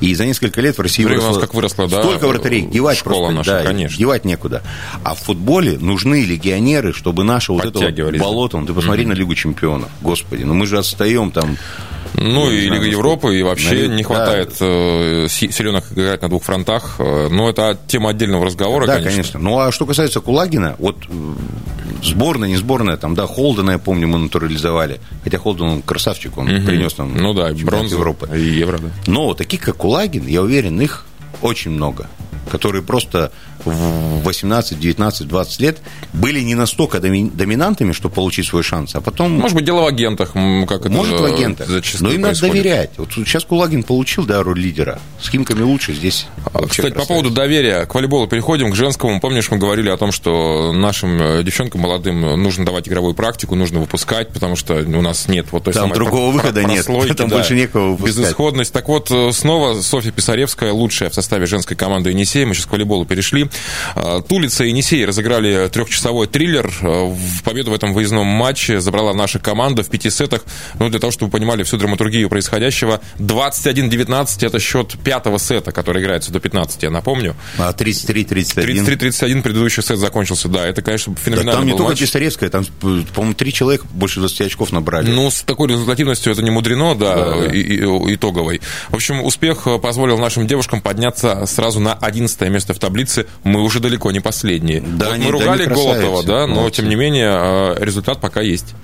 и 0.00 0.14
за 0.14 0.25
несколько 0.26 0.60
лет 0.60 0.76
в 0.76 0.80
России 0.80 1.04
выросло, 1.04 1.28
у 1.28 1.32
нас 1.32 1.40
как 1.40 1.54
выросло, 1.54 1.88
да, 1.88 2.02
столько 2.02 2.26
вратарей, 2.28 2.62
девать 2.62 3.02
просто, 3.02 3.32
наша, 3.32 3.50
да, 3.50 3.62
конечно. 3.62 3.98
девать 3.98 4.24
некуда. 4.24 4.62
А 5.02 5.14
в 5.14 5.18
футболе 5.20 5.78
нужны 5.78 6.24
легионеры, 6.24 6.92
чтобы 6.92 7.24
наше 7.24 7.52
вот 7.52 7.64
это 7.64 7.78
вот 7.78 8.18
болото, 8.18 8.58
ну, 8.58 8.66
ты 8.66 8.74
посмотри 8.74 9.04
mm 9.04 9.08
на 9.08 9.12
Лигу 9.12 9.34
чемпионов, 9.34 9.88
господи, 10.00 10.42
ну 10.42 10.54
мы 10.54 10.66
же 10.66 10.78
отстаем 10.78 11.30
там 11.30 11.56
ну, 12.14 12.50
и 12.50 12.68
Лига 12.68 12.84
Европы, 12.84 13.38
и 13.38 13.42
вообще 13.42 13.88
не 13.88 14.02
хватает 14.02 14.54
да. 14.58 14.66
Э, 14.66 15.26
силенок 15.28 15.84
играть 15.94 16.22
на 16.22 16.28
двух 16.28 16.44
фронтах. 16.44 16.96
Э, 16.98 17.28
но 17.30 17.50
это 17.50 17.78
тема 17.86 18.10
отдельного 18.10 18.46
разговора, 18.46 18.86
да, 18.86 18.94
конечно. 18.94 19.12
конечно. 19.12 19.40
Ну, 19.40 19.58
а 19.58 19.70
что 19.70 19.86
касается 19.86 20.20
Кулагина, 20.20 20.76
вот 20.78 20.96
сборная, 22.10 22.48
не 22.48 22.56
сборная, 22.56 22.96
там, 22.96 23.14
да, 23.14 23.26
Холдена, 23.26 23.72
я 23.72 23.78
помню, 23.78 24.08
мы 24.08 24.18
натурализовали. 24.18 25.00
Хотя 25.24 25.38
Холден, 25.38 25.66
он 25.66 25.82
красавчик, 25.82 26.36
он 26.38 26.48
угу. 26.48 26.66
принес 26.66 26.98
нам 26.98 27.14
ну, 27.16 27.34
да, 27.34 27.52
бронзу 27.64 27.96
Европы. 27.96 28.28
И 28.34 28.40
евро, 28.40 28.78
да. 28.78 28.88
Но 29.06 29.34
таких, 29.34 29.60
как 29.60 29.76
Кулагин, 29.76 30.26
я 30.26 30.42
уверен, 30.42 30.80
их 30.80 31.06
очень 31.42 31.70
много 31.70 32.08
которые 32.50 32.82
просто 32.82 33.32
в 33.64 34.22
18, 34.22 34.78
19, 34.78 35.28
20 35.28 35.60
лет 35.60 35.78
были 36.12 36.40
не 36.40 36.54
настолько 36.54 37.00
доминантами, 37.00 37.92
чтобы 37.92 38.14
получить 38.14 38.46
свой 38.46 38.62
шанс, 38.62 38.94
а 38.94 39.00
потом... 39.00 39.32
Может 39.32 39.56
быть, 39.56 39.64
дело 39.64 39.82
в 39.82 39.86
агентах, 39.86 40.32
как 40.68 40.80
это 40.80 40.90
Может, 40.90 41.20
в 41.20 41.24
агентах. 41.24 41.68
Но 42.00 42.12
им 42.12 42.20
надо 42.20 42.40
доверять. 42.40 42.90
Вот 42.96 43.12
сейчас 43.12 43.44
Кулагин 43.44 43.82
получил, 43.82 44.24
да, 44.24 44.42
роль 44.42 44.58
лидера. 44.58 44.98
С 45.20 45.28
Химками 45.28 45.62
лучше 45.62 45.94
здесь. 45.94 46.26
А, 46.52 46.66
кстати, 46.66 46.94
по 46.94 47.06
поводу 47.06 47.30
доверия 47.30 47.86
к 47.86 47.94
волейболу 47.94 48.26
переходим 48.26 48.70
к 48.70 48.74
женскому. 48.74 49.20
Помнишь, 49.20 49.50
мы 49.50 49.58
говорили 49.58 49.88
о 49.88 49.96
том, 49.96 50.12
что 50.12 50.72
нашим 50.72 51.20
э, 51.20 51.42
девчонкам 51.42 51.80
молодым 51.80 52.20
нужно 52.42 52.64
давать 52.64 52.88
игровую 52.88 53.14
практику, 53.14 53.54
нужно 53.54 53.80
выпускать, 53.80 54.32
потому 54.32 54.56
что 54.56 54.74
у 54.74 55.02
нас 55.02 55.28
нет 55.28 55.46
вот 55.50 55.64
той 55.64 55.74
Там 55.74 55.84
самой 55.84 55.94
другого 55.94 56.32
выхода 56.32 56.64
нет. 56.64 56.86
Там 57.16 57.28
да, 57.28 57.36
больше 57.36 57.54
некого 57.54 57.92
выпускать. 57.92 58.16
Безысходность. 58.16 58.72
Так 58.72 58.88
вот, 58.88 59.10
э, 59.10 59.32
снова 59.32 59.80
Софья 59.80 60.10
Писаревская, 60.10 60.72
лучшая 60.72 61.10
в 61.10 61.14
составе 61.14 61.46
женской 61.46 61.76
команды 61.76 62.10
Енисей. 62.10 62.35
Мы 62.44 62.54
сейчас 62.54 62.66
к 62.66 62.72
волейболу 62.72 63.04
перешли. 63.04 63.48
А, 63.94 64.20
Тулица 64.20 64.64
и 64.64 64.68
Енисей 64.68 65.04
разыграли 65.04 65.68
трехчасовой 65.68 66.26
триллер. 66.26 66.72
А, 66.82 67.06
в 67.06 67.42
победу 67.42 67.70
в 67.70 67.74
этом 67.74 67.92
выездном 67.92 68.26
матче 68.26 68.80
забрала 68.80 69.14
наша 69.14 69.38
команда 69.38 69.82
в 69.82 69.88
пяти 69.88 70.10
сетах. 70.10 70.42
Ну, 70.78 70.88
для 70.88 70.98
того, 70.98 71.10
чтобы 71.10 71.30
вы 71.30 71.38
понимали 71.38 71.62
всю 71.62 71.76
драматургию 71.76 72.28
происходящего. 72.28 73.00
21-19 73.18 74.46
это 74.46 74.58
счет 74.58 74.96
пятого 75.02 75.38
сета, 75.38 75.72
который 75.72 76.02
играется 76.02 76.32
до 76.32 76.40
15, 76.40 76.82
я 76.82 76.90
напомню. 76.90 77.34
А 77.58 77.72
33-31? 77.72 78.56
33-31 78.56 79.42
предыдущий 79.42 79.82
сет 79.82 79.98
закончился, 79.98 80.48
да. 80.48 80.66
Это, 80.66 80.82
конечно, 80.82 81.14
феноменально 81.14 81.52
да, 81.52 81.58
Там 81.58 81.66
не 81.66 81.72
только 81.72 81.90
матч. 81.90 82.00
Писаревская, 82.00 82.50
там, 82.50 82.64
по-моему, 83.14 83.34
три 83.34 83.52
человека 83.52 83.86
больше 83.90 84.20
20 84.20 84.42
очков 84.42 84.72
набрали. 84.72 85.10
Ну, 85.10 85.30
с 85.30 85.42
такой 85.42 85.68
результативностью 85.68 86.32
это 86.32 86.42
не 86.42 86.50
мудрено, 86.50 86.94
да, 86.94 87.14
да, 87.16 87.40
да. 87.40 87.46
И, 87.52 87.60
и, 87.60 88.14
итоговой. 88.14 88.60
В 88.88 88.94
общем, 88.94 89.22
успех 89.22 89.66
позволил 89.82 90.18
нашим 90.18 90.46
девушкам 90.46 90.80
подняться 90.80 91.46
сразу 91.46 91.80
на 91.80 91.92
11 92.26 92.50
место 92.50 92.74
в 92.74 92.78
таблице. 92.78 93.26
Мы 93.44 93.62
уже 93.62 93.80
далеко 93.80 94.10
не 94.10 94.20
последние. 94.20 94.80
Да, 94.80 95.06
вот 95.06 95.14
они, 95.14 95.26
мы 95.26 95.30
ругали 95.32 95.64
да, 95.64 95.74
Голотова, 95.74 96.22
да, 96.22 96.46
но, 96.46 96.54
Молодцы. 96.56 96.82
тем 96.82 96.88
не 96.88 96.96
менее, 96.96 97.28
а, 97.30 97.76
результат 97.78 98.20
пока 98.20 98.40
есть. 98.40 98.74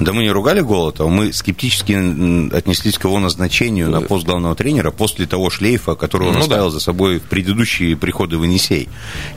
Да 0.00 0.12
мы 0.12 0.22
не 0.22 0.30
ругали 0.30 0.60
Голотова, 0.60 1.08
мы 1.08 1.32
скептически 1.32 2.54
отнеслись 2.54 2.98
к 2.98 3.04
его 3.04 3.18
назначению 3.18 3.90
на 3.90 4.00
пост 4.00 4.24
главного 4.24 4.54
тренера 4.54 4.92
после 4.92 5.26
того 5.26 5.50
шлейфа, 5.50 5.96
который 5.96 6.28
он 6.28 6.34
ну, 6.34 6.40
оставил 6.40 6.66
да. 6.66 6.70
за 6.70 6.80
собой 6.80 7.18
в 7.18 7.22
предыдущие 7.22 7.96
приходы 7.96 8.38
в 8.38 8.44
Енисей. 8.44 8.88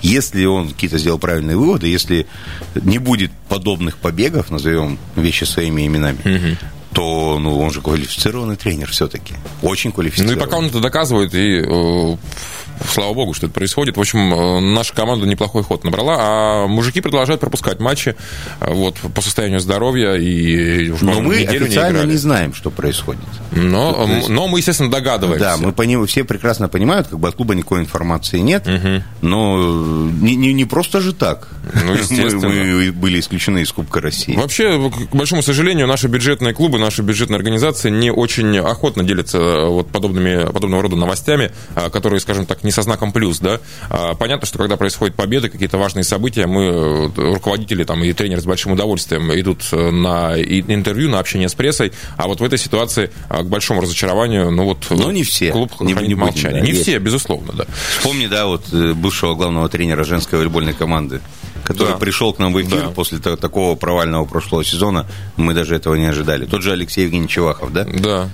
Если 0.04 0.46
он 0.46 0.70
какие-то 0.70 1.00
сделал 1.00 1.18
правильные 1.18 1.58
выводы, 1.58 1.88
если 1.88 2.28
не 2.76 3.00
будет 3.00 3.32
подобных 3.50 3.98
побегов, 3.98 4.52
назовем 4.52 5.00
вещи 5.16 5.46
своими 5.46 5.88
именами, 5.88 6.20
угу 6.24 6.58
то 6.94 7.40
ну, 7.40 7.60
он 7.60 7.72
же 7.72 7.82
квалифицированный 7.82 8.58
тренер 8.58 8.90
все-таки. 8.90 9.36
Очень 9.62 9.92
квалифицированный. 9.92 10.36
Ну 10.36 10.42
и 10.42 10.46
пока 10.46 10.58
он 10.58 10.66
это 10.66 10.80
доказывает, 10.80 11.34
и 11.34 11.62
э, 11.62 12.18
слава 12.90 13.14
богу, 13.14 13.34
что 13.34 13.48
это 13.48 13.54
происходит. 13.54 13.98
В 13.98 14.00
общем, 14.00 14.34
э, 14.34 14.60
наша 14.60 14.94
команда 14.94 15.26
неплохой 15.26 15.64
ход 15.64 15.84
набрала, 15.84 16.18
а 16.20 16.68
мужики 16.68 17.02
продолжают 17.02 17.42
пропускать 17.42 17.80
матчи 17.80 18.16
э, 18.60 18.74
вот, 18.74 18.98
по 18.98 19.22
состоянию 19.22 19.60
здоровья. 19.60 20.16
И 20.16 20.90
уже 20.90 21.06
но 21.06 21.22
мы 21.22 21.44
официально 21.44 22.04
не, 22.04 22.12
не 22.12 22.18
знаем, 22.18 22.54
что 22.54 22.70
происходит. 22.70 23.22
Но, 23.52 24.08
есть... 24.08 24.30
но 24.30 24.48
мы, 24.48 24.60
естественно, 24.60 24.90
догадываемся. 24.90 25.46
Да, 25.46 25.58
мы 25.58 25.74
пони... 25.74 26.04
все 26.06 26.24
прекрасно 26.24 26.68
понимают, 26.70 27.08
как 27.08 27.20
бы 27.20 27.28
от 27.28 27.36
клуба 27.36 27.56
никакой 27.56 27.82
информации 27.82 28.40
нет, 28.40 28.68
угу. 28.68 29.04
но 29.22 29.58
не, 30.22 30.36
не, 30.36 30.54
не 30.54 30.66
просто 30.66 31.02
же 31.02 31.14
так. 31.14 31.48
Ну, 31.74 31.94
естественно. 31.94 32.50
Мы, 32.50 32.86
мы 32.86 32.92
были 32.92 33.20
исключены 33.20 33.62
из 33.62 33.72
Кубка 33.72 34.02
России. 34.02 34.36
Вообще, 34.36 34.90
к 34.90 35.16
большому 35.16 35.42
сожалению, 35.42 35.88
наши 35.88 36.08
бюджетные 36.08 36.54
клубы, 36.54 36.80
наши 36.80 37.02
бюджетные 37.02 37.38
организации 37.38 37.90
не 37.90 38.12
очень 38.12 38.58
охотно 38.58 39.04
делятся 39.04 39.38
э, 39.38 39.68
вот 39.68 39.90
подобными, 39.92 40.52
подобного 40.52 40.84
рода 40.84 40.96
новостями, 40.96 41.52
которые, 41.92 42.20
скажем 42.20 42.46
так, 42.46 42.64
не 42.64 42.71
не 42.72 42.74
со 42.74 42.84
знаком 42.84 43.12
плюс, 43.12 43.40
да. 43.40 43.60
А, 43.90 44.16
понятно, 44.16 44.48
что 44.48 44.58
когда 44.58 44.78
происходят 44.78 45.16
победы, 45.16 45.50
какие-то 45.50 45.78
важные 45.78 46.06
события, 46.06 46.48
мы, 46.48 46.64
э, 46.64 47.34
руководители 47.34 47.84
там, 47.84 48.02
и 48.02 48.14
тренеры 48.14 48.40
с 48.40 48.46
большим 48.46 48.72
удовольствием 48.72 49.30
идут 49.38 49.64
э, 49.74 49.92
на 49.92 50.42
интервью, 50.42 51.10
на 51.10 51.20
общение 51.20 51.50
с 51.50 51.54
прессой, 51.54 51.92
а 52.16 52.28
вот 52.28 52.40
в 52.40 52.44
этой 52.44 52.58
ситуации, 52.58 53.12
а, 53.28 53.44
к 53.44 53.50
большому 53.50 53.82
разочарованию, 53.82 54.52
ну 54.52 54.64
вот... 54.64 54.88
Но 54.90 55.12
не 55.12 55.24
все. 55.24 55.52
Клуб 55.52 55.72
не, 55.82 55.94
хранит 55.94 56.08
не 56.08 56.16
молчание. 56.16 56.62
Да, 56.62 56.66
не 56.66 56.72
есть. 56.72 56.84
все, 56.84 56.98
безусловно, 57.00 57.52
да. 57.52 57.66
Вспомни, 57.98 58.28
да, 58.28 58.46
вот 58.46 58.64
э, 58.72 58.94
бывшего 58.94 59.36
главного 59.36 59.68
тренера 59.68 60.06
женской 60.06 60.40
волейбольной 60.40 60.74
команды, 60.74 61.20
который 61.66 61.94
да. 61.94 61.98
пришел 61.98 62.34
к 62.34 62.40
нам 62.40 62.54
в 62.54 62.62
эфир 62.62 62.84
да. 62.84 62.90
после 62.92 63.20
такого 63.20 63.76
провального 63.76 64.24
прошлого 64.24 64.64
сезона, 64.64 65.08
мы 65.36 65.54
даже 65.54 65.76
этого 65.76 65.96
не 65.96 66.06
ожидали. 66.06 66.46
Тот 66.46 66.62
же 66.62 66.72
Алексей 66.72 67.04
Евгений 67.04 67.28
Чевахов, 67.28 67.74
да? 67.74 67.84
Да. 67.86 68.30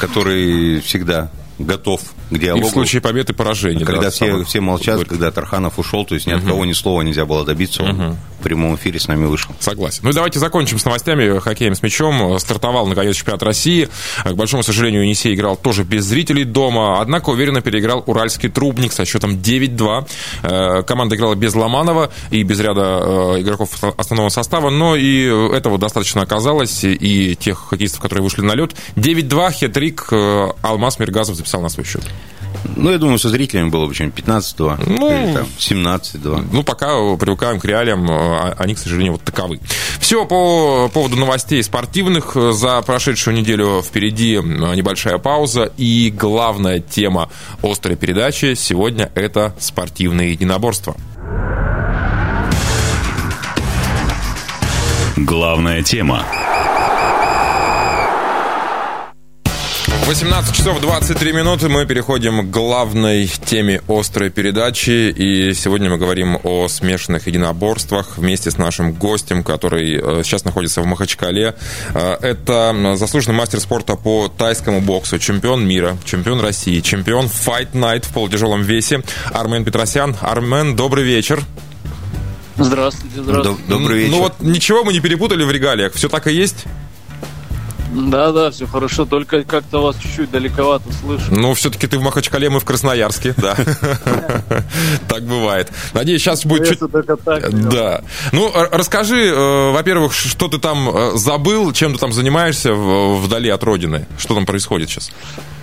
Который 0.00 0.80
всегда 0.80 1.30
готов 1.58 2.00
к 2.30 2.38
диалогу. 2.38 2.66
И 2.66 2.68
в 2.68 2.72
случае 2.72 3.02
победы 3.02 3.32
поражения. 3.32 3.84
Когда 3.84 4.02
да, 4.02 4.10
все, 4.10 4.44
все 4.44 4.60
молчат, 4.60 4.94
говорит. 4.94 5.08
когда 5.08 5.30
Тарханов 5.30 5.78
ушел, 5.78 6.04
то 6.04 6.14
есть 6.14 6.26
ни 6.26 6.32
от 6.32 6.40
угу. 6.40 6.48
кого 6.48 6.64
ни 6.64 6.72
слова 6.72 7.02
нельзя 7.02 7.24
было 7.24 7.44
добиться, 7.44 7.82
он 7.82 8.00
угу. 8.00 8.16
в 8.40 8.42
прямом 8.42 8.74
эфире 8.76 8.98
с 8.98 9.08
нами 9.08 9.26
вышел. 9.26 9.54
Согласен. 9.60 10.00
Ну 10.02 10.10
и 10.10 10.12
давайте 10.12 10.38
закончим 10.38 10.78
с 10.78 10.84
новостями. 10.84 11.38
Хоккеем 11.38 11.74
с 11.74 11.82
мячом. 11.82 12.38
Стартовал, 12.38 12.86
наконец, 12.86 13.16
чемпионат 13.16 13.42
России. 13.42 13.88
К 14.24 14.32
большому 14.32 14.62
сожалению, 14.62 15.02
Енисей 15.02 15.34
играл 15.34 15.56
тоже 15.56 15.84
без 15.84 16.04
зрителей 16.04 16.44
дома, 16.44 17.00
однако 17.00 17.30
уверенно 17.30 17.60
переиграл 17.60 18.02
уральский 18.06 18.48
трубник 18.48 18.92
со 18.92 19.04
счетом 19.04 19.36
9-2. 19.36 20.08
Э, 20.42 20.82
команда 20.82 21.16
играла 21.16 21.34
без 21.34 21.54
Ломанова 21.54 22.10
и 22.30 22.42
без 22.42 22.60
ряда 22.60 23.36
э, 23.36 23.40
игроков 23.42 23.70
основного 23.96 24.28
состава, 24.28 24.70
но 24.70 24.96
и 24.96 25.24
этого 25.52 25.78
достаточно 25.78 26.22
оказалось, 26.22 26.84
и 26.84 27.36
тех 27.36 27.58
хоккеистов, 27.58 28.00
которые 28.00 28.22
вышли 28.22 28.42
на 28.42 28.52
лед. 28.52 28.74
9-2, 28.96 29.52
хет-трик, 29.52 30.08
э, 30.10 30.52
Алмаз 30.62 30.98
Миргазов 30.98 31.36
записал 31.36 31.62
на 31.62 31.68
свой 31.68 31.86
счет. 31.86 32.02
Ну, 32.76 32.90
я 32.90 32.98
думаю, 32.98 33.18
со 33.18 33.28
зрителями 33.28 33.68
было 33.68 33.86
бы 33.86 33.94
что-нибудь 33.94 34.24
15-2 34.24 34.84
ну, 34.86 35.10
или 35.10 35.34
там 35.34 35.46
17-2. 35.58 36.48
Ну, 36.52 36.62
пока 36.62 36.88
привыкаем 37.16 37.60
к 37.60 37.64
реалиям, 37.64 38.10
а, 38.10 38.54
они, 38.58 38.74
к 38.74 38.78
сожалению, 38.78 39.12
вот 39.12 39.22
таковы. 39.22 39.60
Все 40.00 40.24
по 40.24 40.88
поводу 40.92 41.16
новостей 41.16 41.62
спортивных. 41.62 42.36
За 42.52 42.82
прошедшую 42.82 43.36
неделю 43.36 43.82
впереди 43.82 44.36
небольшая 44.36 45.18
пауза. 45.18 45.72
И 45.76 46.10
главная 46.16 46.80
тема 46.80 47.28
острой 47.62 47.96
передачи 47.96 48.54
сегодня– 48.54 49.10
это 49.14 49.54
спортивные 49.58 50.32
единоборства. 50.32 50.96
Главная 55.16 55.82
тема. 55.82 56.24
18 60.06 60.54
часов 60.54 60.80
23 60.80 61.32
минуты 61.32 61.68
мы 61.68 61.84
переходим 61.84 62.46
к 62.46 62.50
главной 62.52 63.26
теме 63.26 63.82
острой 63.88 64.30
передачи. 64.30 65.10
И 65.10 65.52
сегодня 65.52 65.90
мы 65.90 65.98
говорим 65.98 66.38
о 66.44 66.68
смешанных 66.68 67.26
единоборствах 67.26 68.16
вместе 68.16 68.52
с 68.52 68.56
нашим 68.56 68.92
гостем, 68.92 69.42
который 69.42 69.96
э, 69.96 70.22
сейчас 70.22 70.44
находится 70.44 70.80
в 70.80 70.86
Махачкале. 70.86 71.56
Э, 71.92 72.18
это 72.22 72.94
заслуженный 72.94 73.34
мастер 73.34 73.58
спорта 73.58 73.96
по 73.96 74.28
тайскому 74.28 74.80
боксу, 74.80 75.18
чемпион 75.18 75.66
мира, 75.66 75.96
чемпион 76.04 76.40
России, 76.40 76.78
чемпион 76.78 77.26
Fight 77.26 77.72
Night 77.72 78.06
в 78.06 78.10
полутяжелом 78.10 78.62
весе 78.62 79.02
Армен 79.32 79.64
Петросян. 79.64 80.16
Армен, 80.20 80.76
добрый 80.76 81.02
вечер. 81.02 81.42
Здравствуйте, 82.56 83.22
здравствуйте. 83.24 83.62
Добрый 83.66 83.98
вечер. 83.98 84.12
Ну 84.12 84.18
вот 84.20 84.34
ничего 84.38 84.84
мы 84.84 84.92
не 84.92 85.00
перепутали 85.00 85.42
в 85.42 85.50
регалиях, 85.50 85.94
все 85.94 86.08
так 86.08 86.28
и 86.28 86.32
есть? 86.32 86.64
Да, 87.96 88.30
да, 88.30 88.50
все 88.50 88.66
хорошо, 88.66 89.06
только 89.06 89.42
как-то 89.42 89.82
вас 89.82 89.96
чуть-чуть 89.96 90.30
далековато 90.30 90.92
слышу. 90.92 91.24
Ну, 91.30 91.54
все-таки 91.54 91.86
ты 91.86 91.98
в 91.98 92.02
Махачкале, 92.02 92.50
мы 92.50 92.60
в 92.60 92.64
Красноярске, 92.64 93.34
да. 93.36 93.56
Так 95.08 95.22
бывает. 95.22 95.72
Надеюсь, 95.94 96.20
сейчас 96.20 96.44
будет 96.44 96.68
чуть... 96.68 96.80
Да. 97.70 98.02
Ну, 98.32 98.52
расскажи, 98.54 99.28
э, 99.28 99.70
во-первых, 99.72 100.12
что 100.12 100.48
ты 100.48 100.58
там 100.58 100.90
э, 100.90 101.16
забыл, 101.16 101.72
чем 101.72 101.94
ты 101.94 101.98
там 101.98 102.12
занимаешься 102.12 102.74
вдали 102.74 103.48
от 103.48 103.64
родины? 103.64 104.06
Что 104.18 104.34
там 104.34 104.44
происходит 104.44 104.90
сейчас? 104.90 105.10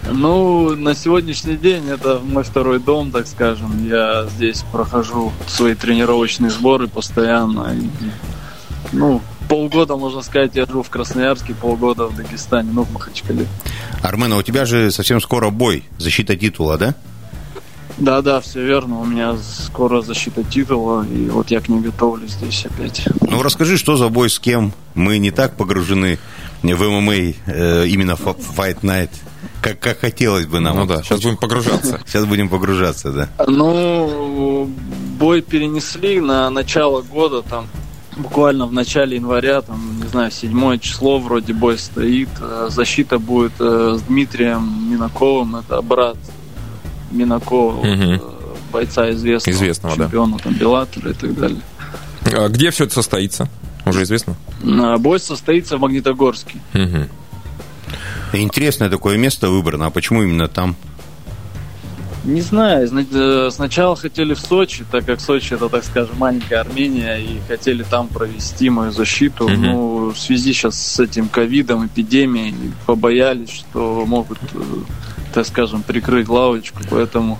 Ну, 0.09 0.75
на 0.75 0.95
сегодняшний 0.95 1.55
день 1.55 1.87
это 1.89 2.19
мой 2.19 2.43
второй 2.43 2.79
дом, 2.79 3.11
так 3.11 3.27
скажем. 3.27 3.87
Я 3.87 4.25
здесь 4.35 4.63
прохожу 4.71 5.31
свои 5.47 5.75
тренировочные 5.75 6.49
сборы 6.49 6.87
постоянно. 6.87 7.75
Ну, 8.91 9.21
полгода, 9.53 9.95
можно 9.97 10.23
сказать, 10.23 10.55
я 10.55 10.65
живу 10.65 10.81
в 10.81 10.89
Красноярске, 10.89 11.53
полгода 11.53 12.07
в 12.07 12.15
Дагестане, 12.15 12.71
ну, 12.73 12.85
в 12.85 12.91
Махачкале. 12.91 13.45
Армен, 14.01 14.33
а 14.33 14.37
у 14.37 14.41
тебя 14.41 14.65
же 14.65 14.89
совсем 14.89 15.21
скоро 15.21 15.51
бой, 15.51 15.83
защита 15.99 16.35
титула, 16.35 16.79
да? 16.79 16.95
Да, 17.99 18.23
да, 18.23 18.41
все 18.41 18.65
верно. 18.65 18.99
У 18.99 19.05
меня 19.05 19.37
скоро 19.37 20.01
защита 20.01 20.43
титула, 20.43 21.05
и 21.05 21.29
вот 21.29 21.51
я 21.51 21.61
к 21.61 21.69
ней 21.69 21.81
готовлюсь 21.81 22.31
здесь 22.31 22.65
опять. 22.65 23.07
Ну, 23.21 23.43
расскажи, 23.43 23.77
что 23.77 23.95
за 23.95 24.09
бой 24.09 24.31
с 24.31 24.39
кем? 24.39 24.73
Мы 24.95 25.19
не 25.19 25.29
так 25.29 25.55
погружены 25.55 26.17
в 26.63 26.83
ММА, 26.89 27.13
э, 27.13 27.85
именно 27.89 28.13
Fight 28.13 28.81
Night, 28.81 29.11
как, 29.61 29.79
как 29.79 29.99
хотелось 29.99 30.47
бы 30.47 30.61
нам. 30.61 30.77
Ну 30.77 30.85
да, 30.87 31.03
сейчас 31.03 31.21
будем 31.21 31.37
погружаться. 31.37 32.01
Сейчас 32.07 32.25
будем 32.25 32.49
погружаться, 32.49 33.11
да. 33.11 33.29
Ну, 33.45 34.67
бой 35.19 35.43
перенесли 35.43 36.19
на 36.19 36.49
начало 36.49 37.03
года, 37.03 37.43
там 37.43 37.67
буквально 38.17 38.65
в 38.65 38.73
начале 38.73 39.17
января, 39.17 39.61
там, 39.61 39.99
не 40.01 40.07
знаю, 40.07 40.31
седьмое 40.31 40.77
число 40.77 41.19
вроде 41.19 41.53
бой 41.53 41.77
стоит. 41.77 42.29
Э, 42.39 42.67
защита 42.69 43.19
будет 43.19 43.53
э, 43.59 43.97
с 43.97 44.01
Дмитрием 44.03 44.91
Минаковым, 44.91 45.57
это 45.57 45.81
брат 45.81 46.17
Минакова, 47.11 47.77
угу. 47.77 48.23
бойца 48.71 49.11
известного, 49.11 49.55
известного 49.55 49.95
чемпиона, 49.95 50.37
да. 50.37 50.43
там, 50.43 50.53
Беллатора 50.53 51.11
и 51.11 51.13
так 51.13 51.35
далее. 51.35 51.61
А 52.25 52.47
где 52.49 52.71
все 52.71 52.85
это 52.85 52.93
состоится? 52.93 53.49
Уже 53.85 54.03
известно? 54.03 54.35
Бой 54.99 55.19
состоится 55.19 55.77
в 55.77 55.81
Магнитогорске. 55.81 56.57
Угу. 56.73 57.07
Интересное 58.33 58.89
такое 58.89 59.17
место 59.17 59.49
выбрано. 59.49 59.87
А 59.87 59.89
почему 59.89 60.23
именно 60.23 60.47
там? 60.47 60.75
Не 62.23 62.39
знаю, 62.39 62.89
э, 62.89 63.49
сначала 63.51 63.97
хотели 63.97 64.33
в 64.33 64.39
Сочи, 64.39 64.85
так 64.89 65.05
как 65.05 65.19
Сочи 65.19 65.55
это, 65.55 65.67
так 65.67 65.83
скажем, 65.83 66.17
маленькая 66.17 66.61
Армения, 66.61 67.17
и 67.17 67.39
хотели 67.47 67.83
там 67.83 68.07
провести 68.07 68.69
мою 68.69 68.93
защиту. 68.93 69.49
Mm-hmm. 69.49 69.57
Ну, 69.57 70.05
в 70.11 70.17
связи 70.17 70.53
сейчас 70.53 70.79
с 70.79 70.99
этим 71.01 71.27
ковидом, 71.27 71.85
эпидемией, 71.85 72.55
побоялись, 72.85 73.49
что 73.49 74.05
могут, 74.05 74.39
э, 74.53 74.63
так 75.33 75.45
скажем, 75.45 75.83
прикрыть 75.83 76.29
лавочку, 76.29 76.79
поэтому 76.89 77.39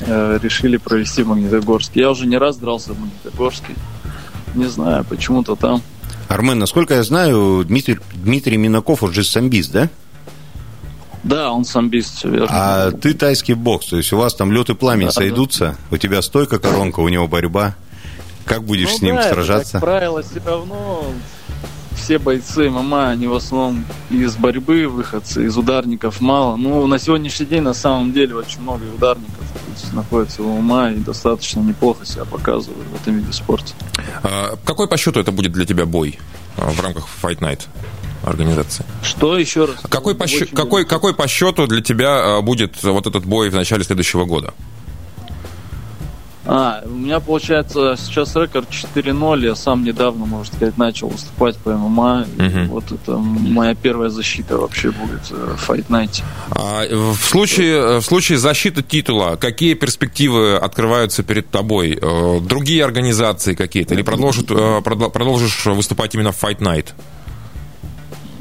э, 0.00 0.38
решили 0.42 0.76
провести 0.76 1.22
в 1.22 1.28
Магнитогорске. 1.28 2.00
Я 2.00 2.10
уже 2.10 2.26
не 2.26 2.36
раз 2.36 2.56
дрался 2.56 2.94
в 2.94 2.98
Магнитогорске. 3.00 3.74
Не 4.56 4.66
знаю, 4.66 5.04
почему-то 5.08 5.54
там. 5.54 5.82
Армен, 6.28 6.58
насколько 6.58 6.94
я 6.94 7.04
знаю, 7.04 7.64
Дмитрий, 7.64 7.98
Дмитрий 8.14 8.56
Минаков 8.56 9.04
уже 9.04 9.22
самбист, 9.22 9.70
да? 9.70 9.88
Да, 11.26 11.50
он 11.50 11.64
самбист, 11.64 12.18
все 12.18 12.28
верно. 12.28 12.48
А 12.50 12.90
ты 12.92 13.12
тайский 13.12 13.54
бокс, 13.54 13.86
то 13.86 13.96
есть 13.96 14.12
у 14.12 14.16
вас 14.16 14.34
там 14.34 14.52
лед 14.52 14.70
и 14.70 14.74
пламень 14.74 15.06
да, 15.06 15.12
сойдутся, 15.12 15.76
да. 15.90 15.96
у 15.96 15.98
тебя 15.98 16.22
стойка 16.22 16.58
коронка, 16.58 17.00
у 17.00 17.08
него 17.08 17.26
борьба. 17.26 17.74
Как 18.44 18.62
будешь 18.62 18.90
ну, 18.92 18.98
с 18.98 19.02
ним 19.02 19.16
да, 19.16 19.28
сражаться? 19.28 19.72
как 19.72 19.80
правило, 19.80 20.22
все 20.22 20.40
равно 20.44 21.04
все 21.96 22.20
бойцы 22.20 22.70
ММА, 22.70 23.10
они 23.10 23.26
в 23.26 23.34
основном 23.34 23.84
из 24.10 24.36
борьбы 24.36 24.86
выходцы, 24.86 25.46
из 25.46 25.56
ударников 25.56 26.20
мало. 26.20 26.54
Ну, 26.54 26.86
на 26.86 27.00
сегодняшний 27.00 27.46
день 27.46 27.62
на 27.62 27.74
самом 27.74 28.12
деле 28.12 28.36
очень 28.36 28.60
много 28.60 28.84
ударников 28.84 29.42
находится 29.92 30.42
в 30.42 30.46
ММА 30.46 30.92
и 30.92 30.96
достаточно 30.98 31.60
неплохо 31.60 32.06
себя 32.06 32.24
показывают 32.24 32.86
в 32.86 33.02
этом 33.02 33.16
виде 33.16 33.32
спорта. 33.32 33.72
А, 34.22 34.56
какой 34.64 34.86
по 34.86 34.96
счету 34.96 35.18
это 35.18 35.32
будет 35.32 35.52
для 35.52 35.66
тебя 35.66 35.86
бой 35.86 36.20
а, 36.56 36.70
в 36.70 36.80
рамках 36.80 37.08
Fight 37.20 37.40
Night? 37.40 37.62
Организации. 38.22 38.84
Что 39.02 39.38
еще 39.38 39.66
раз? 39.66 39.76
Какой 39.88 40.14
по, 40.14 40.26
счету, 40.26 40.54
какой, 40.54 40.84
какой 40.84 41.14
по 41.14 41.26
счету 41.28 41.66
для 41.66 41.82
тебя 41.82 42.38
а, 42.38 42.42
будет 42.42 42.82
вот 42.82 43.06
этот 43.06 43.24
бой 43.24 43.50
в 43.50 43.54
начале 43.54 43.84
следующего 43.84 44.24
года? 44.24 44.54
А, 46.48 46.82
у 46.86 46.90
меня 46.90 47.18
получается 47.18 47.96
сейчас 47.98 48.36
рекорд 48.36 48.68
4-0. 48.70 49.44
Я 49.44 49.56
сам 49.56 49.84
недавно, 49.84 50.26
можно 50.26 50.54
сказать, 50.54 50.78
начал 50.78 51.08
выступать 51.08 51.56
по 51.58 51.70
ММА. 51.70 52.26
Угу. 52.38 52.72
Вот 52.72 52.92
это 52.92 53.16
моя 53.16 53.74
первая 53.74 54.10
защита 54.10 54.56
вообще 54.56 54.92
будет 54.92 55.28
в 55.28 55.68
Fight 55.68 55.86
Night. 55.88 56.22
А 56.50 56.84
в, 56.88 57.16
случае, 57.16 58.00
в 58.00 58.04
случае 58.04 58.38
защиты 58.38 58.82
титула, 58.82 59.36
какие 59.36 59.74
перспективы 59.74 60.56
открываются 60.56 61.24
перед 61.24 61.50
тобой? 61.50 61.98
Э, 62.00 62.40
другие 62.40 62.84
организации 62.84 63.54
какие-то? 63.54 63.94
Или 63.94 64.02
продолжит, 64.02 64.50
э, 64.50 64.80
продолжишь 64.82 65.66
выступать 65.66 66.14
именно 66.14 66.30
в 66.30 66.42
Fight 66.42 66.58
Night? 66.58 66.92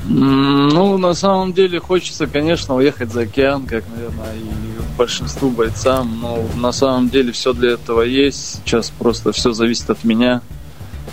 Ну, 0.08 0.98
на 0.98 1.14
самом 1.14 1.54
деле 1.54 1.80
хочется, 1.80 2.28
конечно, 2.28 2.76
уехать 2.76 3.12
за 3.12 3.22
океан, 3.22 3.66
как, 3.66 3.84
наверное, 3.90 4.36
и 4.36 4.98
большинству 4.98 5.50
бойцам. 5.50 6.20
Но 6.22 6.46
на 6.56 6.72
самом 6.72 7.10
деле 7.10 7.32
все 7.32 7.54
для 7.54 7.72
этого 7.72 8.02
есть. 8.02 8.62
Сейчас 8.64 8.92
просто 8.92 9.32
все 9.32 9.52
зависит 9.52 9.90
от 9.90 10.04
меня. 10.04 10.42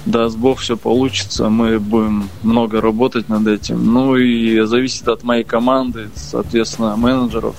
Даст 0.04 0.36
Бог, 0.36 0.60
все 0.60 0.76
получится. 0.76 1.48
Мы 1.48 1.78
будем 1.78 2.28
много 2.42 2.80
работать 2.80 3.28
над 3.28 3.46
этим. 3.46 3.92
Ну 3.92 4.16
и 4.16 4.60
зависит 4.66 5.08
от 5.08 5.22
моей 5.22 5.44
команды, 5.44 6.10
соответственно, 6.14 6.96
менеджеров, 6.96 7.56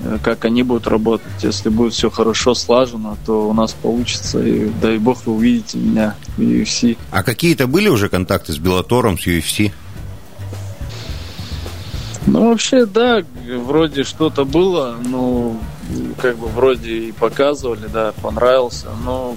э, 0.00 0.18
как 0.22 0.44
они 0.44 0.62
будут 0.62 0.86
работать. 0.86 1.42
Если 1.42 1.70
будет 1.70 1.94
все 1.94 2.10
хорошо 2.10 2.54
слажено, 2.54 3.16
то 3.24 3.48
у 3.48 3.54
нас 3.54 3.72
получится. 3.72 4.44
И 4.44 4.68
дай 4.82 4.98
бог 4.98 5.26
вы 5.26 5.34
увидите 5.34 5.78
меня 5.78 6.16
в 6.36 6.40
UFC. 6.40 6.98
А 7.10 7.22
какие-то 7.22 7.66
были 7.66 7.88
уже 7.88 8.08
контакты 8.08 8.52
с 8.52 8.58
Белатором, 8.58 9.18
с 9.18 9.26
UFC? 9.26 9.72
Ну, 12.26 12.50
вообще, 12.50 12.86
да, 12.86 13.22
вроде 13.58 14.04
что-то 14.04 14.44
было, 14.44 14.96
ну, 15.04 15.58
как 16.20 16.36
бы 16.36 16.46
вроде 16.46 17.08
и 17.08 17.12
показывали, 17.12 17.88
да, 17.92 18.12
понравился, 18.22 18.88
но 19.04 19.36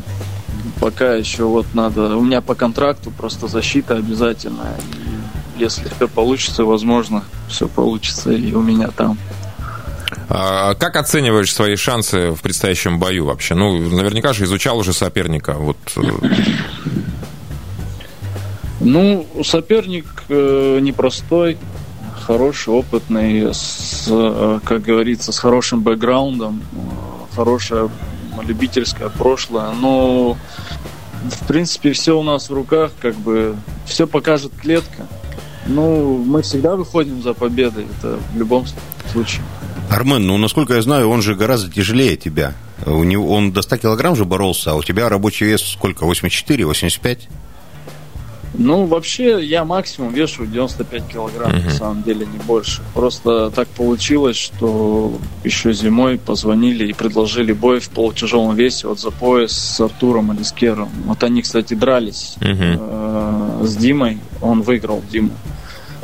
пока 0.80 1.16
еще 1.16 1.46
вот 1.46 1.66
надо... 1.74 2.16
У 2.16 2.22
меня 2.22 2.42
по 2.42 2.56
контракту 2.56 3.12
просто 3.12 3.48
защита 3.48 3.96
обязательная. 3.96 4.78
И 4.78 5.62
если 5.62 5.90
все 5.96 6.08
получится, 6.08 6.64
возможно, 6.64 7.24
все 7.50 7.68
получится 7.68 8.32
и 8.32 8.54
у 8.54 8.62
меня 8.62 8.90
там. 8.90 9.18
А 10.30 10.74
как 10.76 10.96
оцениваешь 10.96 11.54
свои 11.54 11.76
шансы 11.76 12.32
в 12.32 12.42
предстоящем 12.42 13.00
бою 13.00 13.26
вообще? 13.26 13.56
Ну, 13.56 13.78
наверняка 13.90 14.34
же 14.34 14.46
изучал 14.46 14.78
уже 14.78 14.94
соперника. 14.94 15.54
Вот. 15.54 15.78
Э. 15.98 16.02
Ну, 18.80 19.28
соперник 19.44 20.06
э, 20.30 20.80
непростой 20.82 21.58
хороший, 22.26 22.74
опытный, 22.74 23.54
с, 23.54 24.08
э, 24.10 24.60
как 24.64 24.82
говорится, 24.82 25.32
с 25.32 25.40
хорошим 25.40 25.82
бэкграундом, 25.82 26.62
э, 26.74 27.36
хорошее 27.36 27.90
любительское 28.44 29.10
прошлое. 29.10 29.72
Но, 29.72 30.38
в 31.24 31.48
принципе, 31.48 31.94
все 31.94 32.18
у 32.18 32.24
нас 32.24 32.50
в 32.50 32.54
руках, 32.54 32.92
как 33.00 33.16
бы, 33.16 33.56
все 33.86 34.08
покажет 34.08 34.52
клетка. 34.60 35.08
Ну, 35.68 36.18
мы 36.18 36.42
всегда 36.42 36.76
выходим 36.76 37.22
за 37.22 37.34
победой, 37.34 37.88
это 37.98 38.20
в 38.34 38.38
любом 38.38 38.66
случае. 39.12 39.42
Армен, 39.90 40.26
ну, 40.26 40.38
насколько 40.38 40.74
я 40.74 40.82
знаю, 40.82 41.10
он 41.10 41.22
же 41.22 41.36
гораздо 41.36 41.72
тяжелее 41.72 42.18
тебя. 42.18 42.54
У 42.86 43.04
него, 43.04 43.34
он 43.34 43.52
до 43.52 43.62
100 43.62 43.78
килограмм 43.78 44.16
же 44.16 44.26
боролся, 44.26 44.72
а 44.72 44.76
у 44.76 44.84
тебя 44.84 45.10
рабочий 45.10 45.46
вес 45.46 45.62
сколько, 45.62 46.06
84, 46.06 46.66
85? 46.66 47.30
Ну, 48.58 48.86
вообще, 48.86 49.44
я 49.44 49.66
максимум 49.66 50.14
вешу 50.14 50.46
95 50.46 51.08
килограмм, 51.08 51.52
uh-huh. 51.52 51.66
на 51.66 51.72
самом 51.72 52.04
деле, 52.04 52.26
не 52.26 52.38
больше. 52.40 52.82
Просто 52.94 53.52
так 53.52 53.68
получилось, 53.70 54.38
что 54.38 55.18
еще 55.44 55.74
зимой 55.74 56.18
позвонили 56.18 56.88
и 56.88 56.94
предложили 56.94 57.54
бой 57.54 57.80
в 57.80 57.90
полутяжелом 57.90 58.56
весе 58.56 58.88
вот 58.88 59.00
за 59.00 59.12
пояс 59.12 59.52
с 59.52 59.80
Артуром 59.82 60.32
Алискером. 60.32 60.90
Вот 61.06 61.24
они, 61.24 61.42
кстати, 61.42 61.74
дрались 61.74 62.36
uh-huh. 62.40 63.62
э- 63.62 63.66
с 63.66 63.76
Димой, 63.76 64.20
он 64.42 64.62
выиграл 64.62 65.02
Диму. 65.12 65.32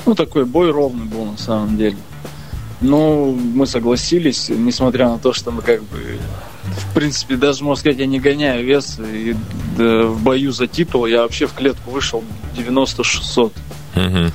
Ну, 0.05 0.15
такой 0.15 0.45
бой 0.45 0.71
ровный 0.71 1.05
был, 1.05 1.25
на 1.25 1.37
самом 1.37 1.77
деле. 1.77 1.97
Ну, 2.81 3.33
мы 3.33 3.67
согласились, 3.67 4.49
несмотря 4.49 5.09
на 5.09 5.19
то, 5.19 5.33
что 5.33 5.51
мы 5.51 5.61
как 5.61 5.83
бы 5.83 6.17
в 6.71 6.93
принципе, 6.93 7.35
даже, 7.35 7.63
можно 7.63 7.79
сказать, 7.79 7.99
я 7.99 8.05
не 8.05 8.19
гоняю 8.19 8.65
вес. 8.65 8.99
И 8.99 9.35
да, 9.77 10.03
в 10.03 10.21
бою 10.21 10.51
за 10.51 10.67
титул 10.67 11.05
я 11.05 11.21
вообще 11.21 11.47
в 11.47 11.53
клетку 11.53 11.91
вышел 11.91 12.23
90-600. 12.55 13.51
Угу. 13.95 14.31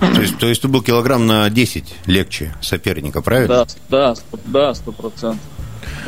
То 0.00 0.20
есть, 0.20 0.38
то 0.38 0.46
есть 0.48 0.62
ты 0.62 0.68
был 0.68 0.82
килограмм 0.82 1.26
на 1.26 1.48
10 1.48 1.94
легче 2.06 2.54
соперника, 2.60 3.22
правильно? 3.22 3.66
Да, 3.88 4.14
да, 4.14 4.14
да, 4.46 4.74
сто 4.74 4.92
процентов. 4.92 5.40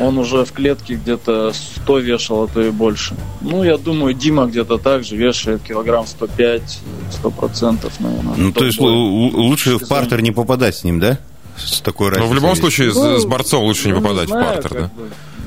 Он 0.00 0.18
уже 0.18 0.44
в 0.44 0.52
клетке 0.52 0.94
где-то 0.94 1.52
100 1.52 1.98
вешал, 2.00 2.44
а 2.44 2.48
то 2.48 2.60
и 2.60 2.70
больше. 2.70 3.14
Ну, 3.40 3.62
я 3.62 3.76
думаю, 3.76 4.14
Дима 4.14 4.46
где-то 4.46 4.78
так 4.78 5.04
же 5.04 5.16
вешает 5.16 5.62
килограмм 5.62 6.06
105, 6.06 6.80
100 7.12 7.30
процентов, 7.30 8.00
наверное. 8.00 8.34
Ну, 8.36 8.52
то 8.52 8.64
есть 8.64 8.80
лучше 8.80 9.78
в 9.78 9.88
партер 9.88 10.20
не 10.22 10.32
попадать 10.32 10.76
с 10.76 10.84
ним, 10.84 10.98
да? 10.98 11.18
С 11.56 11.80
такой 11.80 12.08
разницей. 12.08 12.26
Ну, 12.26 12.32
в 12.32 12.34
любом 12.34 12.56
случае, 12.56 12.92
ну, 12.94 13.18
с 13.18 13.24
борцом 13.24 13.64
лучше 13.64 13.88
не 13.88 13.94
ну, 13.94 14.00
попадать 14.00 14.28
знаю, 14.28 14.44
в 14.44 14.54
партер, 14.54 14.74
да? 14.74 14.90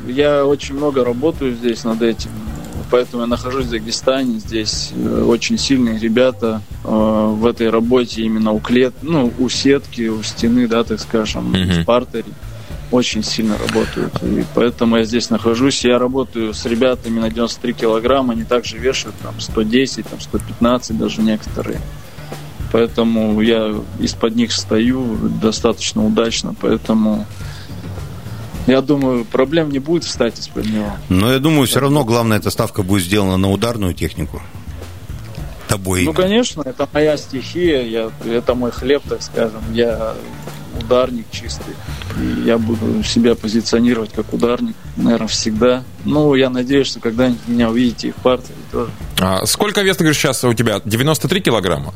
Бы 0.05 0.11
я 0.11 0.45
очень 0.45 0.75
много 0.75 1.03
работаю 1.03 1.53
здесь 1.55 1.83
над 1.83 2.01
этим. 2.01 2.31
Поэтому 2.89 3.23
я 3.23 3.27
нахожусь 3.27 3.65
в 3.65 3.69
Дагестане. 3.69 4.39
Здесь 4.39 4.91
э, 4.95 5.23
очень 5.23 5.57
сильные 5.57 5.99
ребята 5.99 6.61
э, 6.85 6.87
в 6.87 7.45
этой 7.45 7.69
работе 7.69 8.21
именно 8.21 8.53
у 8.53 8.59
клет, 8.59 8.93
ну, 9.01 9.33
у 9.39 9.49
сетки, 9.49 10.07
у 10.07 10.23
стены, 10.23 10.67
да, 10.67 10.85
так 10.85 10.99
скажем, 11.01 11.53
mm-hmm. 11.53 11.81
в 11.81 11.85
партере 11.85 12.31
очень 12.89 13.23
сильно 13.23 13.57
работают. 13.57 14.23
И 14.23 14.45
поэтому 14.55 14.95
я 14.95 15.03
здесь 15.03 15.29
нахожусь. 15.29 15.83
Я 15.83 15.99
работаю 15.99 16.53
с 16.53 16.65
ребятами 16.65 17.19
на 17.19 17.29
93 17.29 17.73
килограмма. 17.73 18.33
Они 18.33 18.45
также 18.45 18.77
вешают 18.77 19.15
там 19.21 19.37
110, 19.39 20.07
там 20.07 20.21
115 20.21 20.97
даже 20.97 21.21
некоторые. 21.21 21.81
Поэтому 22.71 23.39
я 23.41 23.73
из-под 23.99 24.35
них 24.35 24.51
стою 24.51 25.17
достаточно 25.41 26.05
удачно. 26.05 26.55
Поэтому 26.59 27.25
я 28.67 28.81
думаю, 28.81 29.23
проблем 29.23 29.71
не 29.71 29.79
будет 29.79 30.03
встать 30.03 30.37
из-под 30.39 30.65
него. 30.65 30.91
Но 31.09 31.31
я 31.31 31.39
думаю, 31.39 31.67
все 31.67 31.79
равно 31.79 32.03
главная 32.03 32.37
эта 32.37 32.49
ставка 32.49 32.83
будет 32.83 33.03
сделана 33.03 33.37
на 33.37 33.49
ударную 33.49 33.93
технику. 33.93 34.41
Тобой. 35.69 36.03
Ну, 36.03 36.13
конечно, 36.13 36.61
это 36.61 36.87
моя 36.93 37.17
стихия, 37.17 37.83
я, 37.83 38.11
это 38.25 38.55
мой 38.55 38.71
хлеб, 38.71 39.03
так 39.07 39.21
скажем. 39.21 39.61
Я 39.73 40.15
ударник 40.81 41.25
чистый. 41.31 41.75
И 42.19 42.41
я 42.45 42.57
буду 42.57 43.03
себя 43.03 43.35
позиционировать 43.35 44.11
как 44.13 44.33
ударник, 44.33 44.75
наверное, 44.95 45.27
всегда. 45.27 45.83
Ну, 46.05 46.35
я 46.35 46.49
надеюсь, 46.49 46.87
что 46.87 46.99
когда-нибудь 46.99 47.47
меня 47.47 47.69
увидите 47.69 48.09
и 48.09 48.11
в 48.11 48.15
партии 48.15 48.53
тоже. 48.71 48.91
А 49.19 49.45
сколько 49.45 49.81
вес, 49.81 49.97
ты 49.97 50.03
говоришь, 50.03 50.19
сейчас 50.19 50.43
у 50.43 50.53
тебя? 50.53 50.81
93 50.83 51.41
килограмма? 51.41 51.93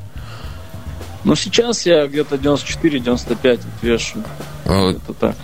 Ну, 1.23 1.35
сейчас 1.35 1.85
я 1.85 2.07
где-то 2.07 2.35
94-95 2.35 3.61
вешу. 3.81 4.23
А, 4.65 4.93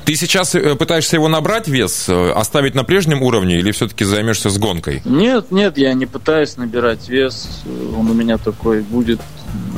ты 0.05 0.15
сейчас 0.15 0.55
э, 0.55 0.75
пытаешься 0.75 1.17
его 1.17 1.27
набрать 1.27 1.67
вес, 1.67 2.07
э, 2.09 2.31
оставить 2.31 2.73
на 2.73 2.83
прежнем 2.83 3.21
уровне 3.21 3.59
или 3.59 3.71
все-таки 3.71 4.03
займешься 4.03 4.49
с 4.49 4.57
гонкой? 4.57 5.01
Нет, 5.05 5.51
нет, 5.51 5.77
я 5.77 5.93
не 5.93 6.05
пытаюсь 6.05 6.57
набирать 6.57 7.09
вес. 7.09 7.61
Он 7.95 8.09
у 8.09 8.13
меня 8.13 8.37
такой 8.37 8.81
будет. 8.81 9.19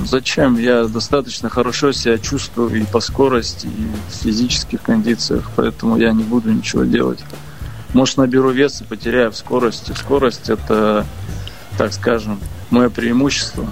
Зачем? 0.05 0.57
Я 0.57 0.85
достаточно 0.85 1.49
хорошо 1.49 1.91
себя 1.91 2.17
чувствую 2.17 2.81
и 2.81 2.83
по 2.85 3.01
скорости, 3.01 3.67
и 3.67 4.11
в 4.11 4.23
физических 4.23 4.81
кондициях, 4.81 5.51
поэтому 5.55 5.97
я 5.97 6.11
не 6.11 6.23
буду 6.23 6.51
ничего 6.51 6.83
делать. 6.83 7.19
Может, 7.93 8.17
наберу 8.17 8.51
вес 8.51 8.81
и 8.81 8.83
потеряю 8.83 9.31
в 9.31 9.35
скорости. 9.35 9.93
Скорость– 9.97 10.49
это, 10.51 11.05
так 11.77 11.91
скажем, 11.91 12.39
мое 12.69 12.89
преимущество 12.89 13.67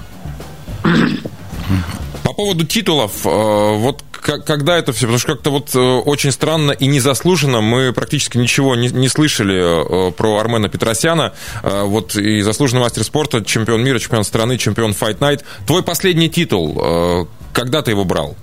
поводу 2.34 2.66
титулов, 2.66 3.26
э, 3.26 3.30
вот 3.30 4.04
когда 4.12 4.78
это 4.78 4.92
все, 4.92 5.02
потому 5.02 5.20
что 5.20 5.34
как-то 5.34 5.52
вот 5.52 5.76
э, 5.76 5.80
очень 5.80 6.32
странно 6.32 6.72
и 6.72 6.88
незаслуженно 6.88 7.62
мы 7.62 7.94
практически 7.94 8.38
ничего 8.38 8.76
не, 8.76 8.90
не 8.90 9.08
слышали 9.08 10.10
э, 10.10 10.12
про 10.12 10.38
Армена 10.38 10.70
Петросяна, 10.70 11.34
вот 11.64 12.16
и 12.16 12.42
заслуженный 12.42 12.82
мастер 12.82 13.04
спорта, 13.04 13.44
чемпион 13.44 13.84
мира, 13.84 14.00
чемпион 14.00 14.24
страны, 14.24 14.58
чемпион 14.58 14.92
Fight 14.92 15.20
Night. 15.20 15.44
Твой 15.66 15.84
последний 15.84 16.30
титул, 16.30 17.28
когда 17.54 17.82
ты 17.82 17.92
его 17.92 18.06
брал? 18.06 18.36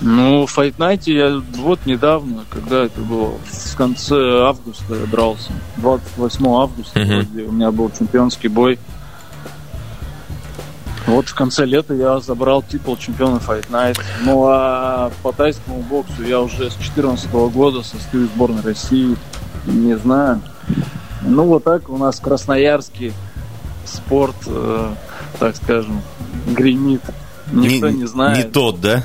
Ну, 0.00 0.46
в 0.46 0.56
Fight 0.56 0.76
Night 0.76 1.02
я 1.06 1.42
вот 1.60 1.80
недавно, 1.84 2.44
когда 2.50 2.84
это 2.84 3.00
было, 3.00 3.32
в 3.50 3.76
конце 3.76 4.42
августа 4.42 4.94
я 4.94 5.06
дрался. 5.06 5.52
28 5.78 6.46
августа 6.46 7.00
uh-huh. 7.00 7.48
у 7.48 7.52
меня 7.52 7.72
был 7.72 7.90
чемпионский 7.90 8.48
бой. 8.48 8.78
Вот 11.08 11.26
в 11.26 11.34
конце 11.34 11.64
лета 11.64 11.94
я 11.94 12.20
забрал 12.20 12.62
титул 12.62 12.98
чемпиона 12.98 13.38
Fight 13.38 13.70
Night. 13.70 13.98
Ну 14.24 14.44
а 14.46 15.10
по 15.22 15.32
тайскому 15.32 15.80
боксу 15.80 16.22
я 16.22 16.40
уже 16.40 16.70
с 16.70 16.74
2014 16.74 17.30
года 17.30 17.82
состою 17.82 18.28
в 18.28 18.32
сборной 18.34 18.60
России. 18.60 19.16
Не 19.64 19.96
знаю. 19.96 20.42
Ну 21.22 21.44
вот 21.44 21.64
так 21.64 21.88
у 21.88 21.96
нас 21.96 22.20
красноярский 22.20 23.14
спорт, 23.86 24.36
э, 24.46 24.92
так 25.38 25.56
скажем, 25.56 26.02
гремит. 26.46 27.00
Никто 27.52 27.88
не, 27.88 28.00
не 28.00 28.06
знает. 28.06 28.36
Не 28.36 28.52
тот, 28.52 28.78
да? 28.82 29.04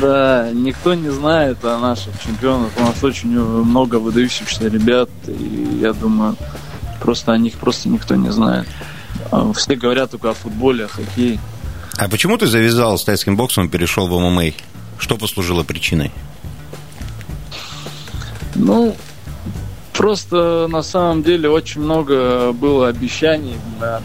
Да, 0.00 0.50
никто 0.52 0.92
не 0.92 1.08
знает 1.08 1.64
о 1.64 1.78
наших 1.78 2.20
чемпионах. 2.22 2.68
У 2.76 2.80
нас 2.82 3.02
очень 3.02 3.30
много 3.30 3.96
выдающихся 3.96 4.68
ребят, 4.68 5.08
и 5.26 5.78
я 5.80 5.94
думаю, 5.94 6.36
просто 7.00 7.32
о 7.32 7.38
них 7.38 7.54
просто 7.54 7.88
никто 7.88 8.14
не 8.14 8.30
знает. 8.30 8.68
А 9.32 9.50
все 9.54 9.74
говорят 9.76 10.10
только 10.10 10.30
о 10.30 10.34
футболе, 10.34 10.84
о 10.84 10.88
хоккее. 10.88 11.40
А 11.96 12.08
почему 12.08 12.36
ты 12.36 12.46
завязал 12.46 12.98
с 12.98 13.04
тайским 13.04 13.36
боксом 13.36 13.66
и 13.66 13.68
перешел 13.68 14.06
в 14.06 14.18
ММА? 14.18 14.52
Что 14.98 15.16
послужило 15.16 15.62
причиной? 15.62 16.12
Ну, 18.54 18.94
просто 19.94 20.68
на 20.68 20.82
самом 20.82 21.22
деле 21.22 21.48
очень 21.48 21.80
много 21.80 22.52
было 22.52 22.88
обещаний, 22.88 23.56
наверное, 23.80 24.04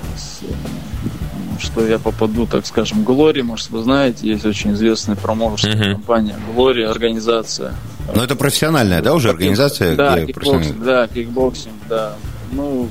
что 1.60 1.86
я 1.86 2.00
попаду, 2.00 2.48
так 2.48 2.66
скажем, 2.66 3.04
Glory, 3.04 3.42
может, 3.42 3.70
вы 3.70 3.84
знаете, 3.84 4.28
есть 4.28 4.46
очень 4.46 4.74
известная 4.74 5.18
промоушенная 5.18 5.76
uh-huh. 5.76 5.94
компания 5.94 6.36
Glory, 6.54 6.84
организация. 6.84 7.76
Но 8.16 8.24
это 8.24 8.36
профессиональная, 8.36 9.02
да, 9.02 9.14
уже 9.14 9.30
организация? 9.30 9.96
Да, 9.96 10.26
кикбоксинг, 10.26 10.84
да, 10.84 11.08
кикбоксинг, 11.08 11.76
да. 11.90 12.16
Ну, 12.52 12.90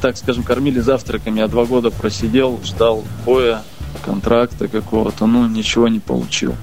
так 0.00 0.16
скажем, 0.16 0.42
кормили 0.42 0.80
завтраками. 0.80 1.40
Я 1.40 1.48
два 1.48 1.64
года 1.64 1.90
просидел, 1.90 2.60
ждал 2.64 3.04
боя, 3.24 3.62
контракта 4.04 4.68
какого-то, 4.68 5.26
ну, 5.26 5.46
ничего 5.46 5.88
не 5.88 6.00
получил. 6.00 6.54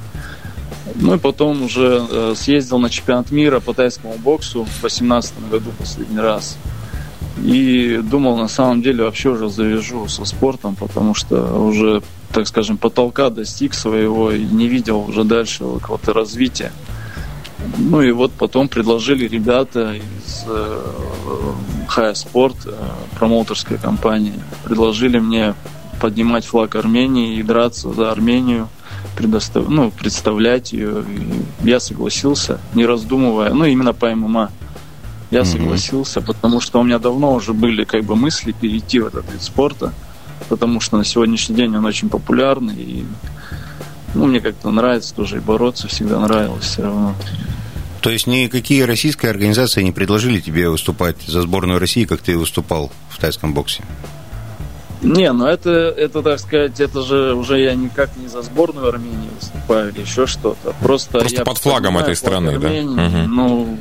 Ну 0.96 1.16
и 1.16 1.18
потом 1.18 1.64
уже 1.64 2.06
э, 2.10 2.34
съездил 2.36 2.80
на 2.80 2.90
чемпионат 2.90 3.32
мира 3.32 3.60
по 3.60 3.74
тайскому 3.74 4.16
боксу 4.18 4.64
в 4.64 4.82
2018 4.82 5.50
году 5.50 5.72
последний 5.78 6.20
раз. 6.20 6.58
И 7.44 8.00
думал, 8.04 8.38
на 8.38 8.48
самом 8.48 8.82
деле, 8.82 9.04
вообще 9.04 9.30
уже 9.30 9.50
завяжу 9.50 10.08
со 10.08 10.26
спортом, 10.26 10.76
потому 10.76 11.14
что 11.14 11.62
уже, 11.62 12.02
так 12.34 12.48
скажем, 12.48 12.78
потолка 12.78 13.30
достиг 13.30 13.74
своего 13.74 14.32
и 14.32 14.44
не 14.44 14.68
видел 14.68 15.00
уже 15.08 15.24
дальше 15.24 15.60
какого-то 15.60 16.14
развития. 16.14 16.72
Ну 17.78 18.02
и 18.02 18.12
вот 18.12 18.32
потом 18.32 18.68
предложили 18.68 19.28
ребята 19.28 19.96
из 19.96 20.46
э, 20.48 20.82
High 21.96 22.14
Sport, 22.14 22.58
э, 22.66 22.74
промоутерской 23.18 23.78
компании, 23.78 24.40
предложили 24.64 25.20
мне 25.20 25.56
поднимать 26.00 26.46
флаг 26.46 26.76
Армении 26.76 27.38
и 27.38 27.44
драться 27.44 27.92
за 27.92 28.12
Армению, 28.12 28.70
предостав... 29.16 29.68
ну, 29.68 29.92
представлять 29.92 30.72
ее. 30.72 31.04
И 31.04 31.68
я 31.68 31.80
согласился, 31.80 32.60
не 32.74 32.86
раздумывая, 32.86 33.54
ну 33.54 33.66
именно 33.66 33.94
по 33.94 34.14
ММА. 34.14 34.52
Я 35.32 35.42
mm-hmm. 35.42 35.46
согласился, 35.46 36.22
потому 36.22 36.60
что 36.62 36.80
у 36.80 36.84
меня 36.84 36.98
давно 37.00 37.34
уже 37.34 37.54
были 37.54 37.84
как 37.84 38.04
бы 38.04 38.16
мысли 38.16 38.52
перейти 38.52 39.00
в 39.00 39.08
этот 39.08 39.32
вид 39.32 39.42
спорта, 39.42 39.94
потому 40.48 40.80
что 40.80 40.98
на 40.98 41.06
сегодняшний 41.06 41.56
день 41.56 41.76
он 41.76 41.86
очень 41.86 42.10
популярный 42.10 42.76
и 42.76 43.06
ну, 44.16 44.26
мне 44.26 44.40
как-то 44.40 44.72
нравится 44.72 45.14
тоже 45.14 45.38
и 45.38 45.40
бороться 45.40 45.88
всегда 45.88 46.20
нравилось 46.20 46.66
все 46.66 46.84
равно. 46.84 47.14
То 48.02 48.10
есть 48.10 48.28
никакие 48.28 48.86
российские 48.86 49.32
организации 49.32 49.84
не 49.84 49.92
предложили 49.92 50.40
тебе 50.40 50.70
выступать 50.70 51.18
за 51.28 51.42
сборную 51.42 51.80
России, 51.80 52.06
как 52.06 52.22
ты 52.22 52.38
выступал 52.38 52.92
в 53.10 53.18
тайском 53.18 53.54
боксе? 53.54 53.84
Не, 55.02 55.32
ну 55.32 55.46
это, 55.46 55.70
это, 55.70 56.22
так 56.22 56.40
сказать, 56.40 56.80
это 56.80 57.02
же 57.02 57.34
уже 57.34 57.62
я 57.62 57.74
никак 57.74 58.10
не 58.18 58.28
за 58.28 58.42
сборную 58.42 58.90
Армении 58.90 59.30
выступаю 59.40 59.94
или 59.94 60.02
еще 60.02 60.28
что-то. 60.28 60.74
Просто, 60.82 61.20
просто 61.20 61.38
я 61.38 61.46
под 61.46 61.58
флагом 61.58 61.98
этой 61.98 62.16
страны, 62.16 62.50
Армении, 62.50 62.96
да? 62.96 63.04
Угу. 63.04 63.30
Ну, 63.30 63.78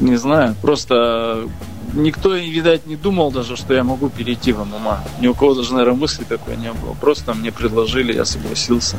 не 0.00 0.16
знаю, 0.16 0.54
просто 0.60 1.48
никто, 1.94 2.34
видать, 2.34 2.86
не 2.86 2.96
думал 2.96 3.30
даже, 3.32 3.56
что 3.56 3.72
я 3.72 3.84
могу 3.84 4.10
перейти 4.10 4.52
в 4.52 4.64
ММА. 4.64 5.02
Ни 5.20 5.28
у 5.28 5.34
кого 5.34 5.54
даже, 5.54 5.72
наверное, 5.72 5.98
мысли 5.98 6.24
такой 6.24 6.56
не 6.56 6.72
было. 6.72 6.94
Просто 6.94 7.32
мне 7.32 7.50
предложили, 7.50 8.12
я 8.12 8.24
согласился. 8.24 8.98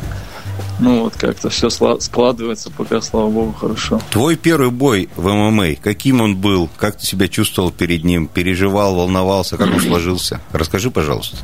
Ну, 0.84 1.04
вот 1.04 1.16
как-то 1.16 1.50
все 1.50 1.70
складывается, 1.70 2.70
пока, 2.70 3.00
слава 3.00 3.30
богу, 3.30 3.54
хорошо. 3.54 4.02
Твой 4.12 4.36
первый 4.36 4.70
бой 4.70 5.08
в 5.16 5.30
ММА, 5.30 5.76
каким 5.76 6.20
он 6.20 6.36
был? 6.36 6.70
Как 6.78 6.98
ты 6.98 7.06
себя 7.06 7.30
чувствовал 7.30 7.72
перед 7.72 8.04
ним? 8.04 8.28
Переживал, 8.28 8.94
волновался? 8.94 9.56
Как 9.56 9.68
он 9.74 9.80
сложился? 9.88 10.42
Расскажи, 10.52 10.92
пожалуйста. 10.92 11.38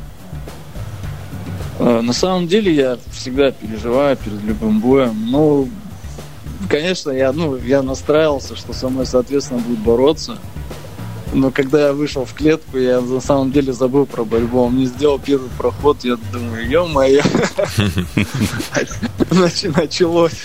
А, 1.78 2.02
на 2.02 2.12
самом 2.12 2.48
деле 2.48 2.74
я 2.74 2.98
всегда 3.12 3.50
переживаю 3.50 4.18
перед 4.18 4.42
любым 4.44 4.78
боем. 4.78 5.30
Ну, 5.30 5.70
конечно, 6.68 7.10
я, 7.10 7.32
ну, 7.32 7.56
я 7.56 7.80
настраивался, 7.80 8.56
что 8.56 8.74
со 8.74 8.90
мной, 8.90 9.06
соответственно, 9.06 9.60
будет 9.60 9.78
бороться. 9.78 10.36
Но 11.32 11.50
когда 11.50 11.86
я 11.88 11.92
вышел 11.92 12.24
в 12.24 12.34
клетку, 12.34 12.78
я 12.78 13.00
на 13.00 13.20
самом 13.20 13.52
деле 13.52 13.72
забыл 13.72 14.06
про 14.06 14.24
борьбу. 14.24 14.62
Он 14.62 14.72
мне 14.72 14.86
сделал 14.86 15.18
первый 15.18 15.48
проход, 15.50 16.04
я 16.04 16.16
думаю, 16.32 16.68
ё-моё. 16.68 17.22
Началось. 19.76 20.42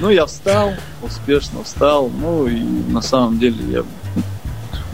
Ну, 0.00 0.10
я 0.10 0.26
встал, 0.26 0.74
успешно 1.02 1.62
встал. 1.62 2.08
Ну, 2.08 2.46
и 2.48 2.60
на 2.60 3.02
самом 3.02 3.38
деле 3.38 3.56
я 3.70 3.84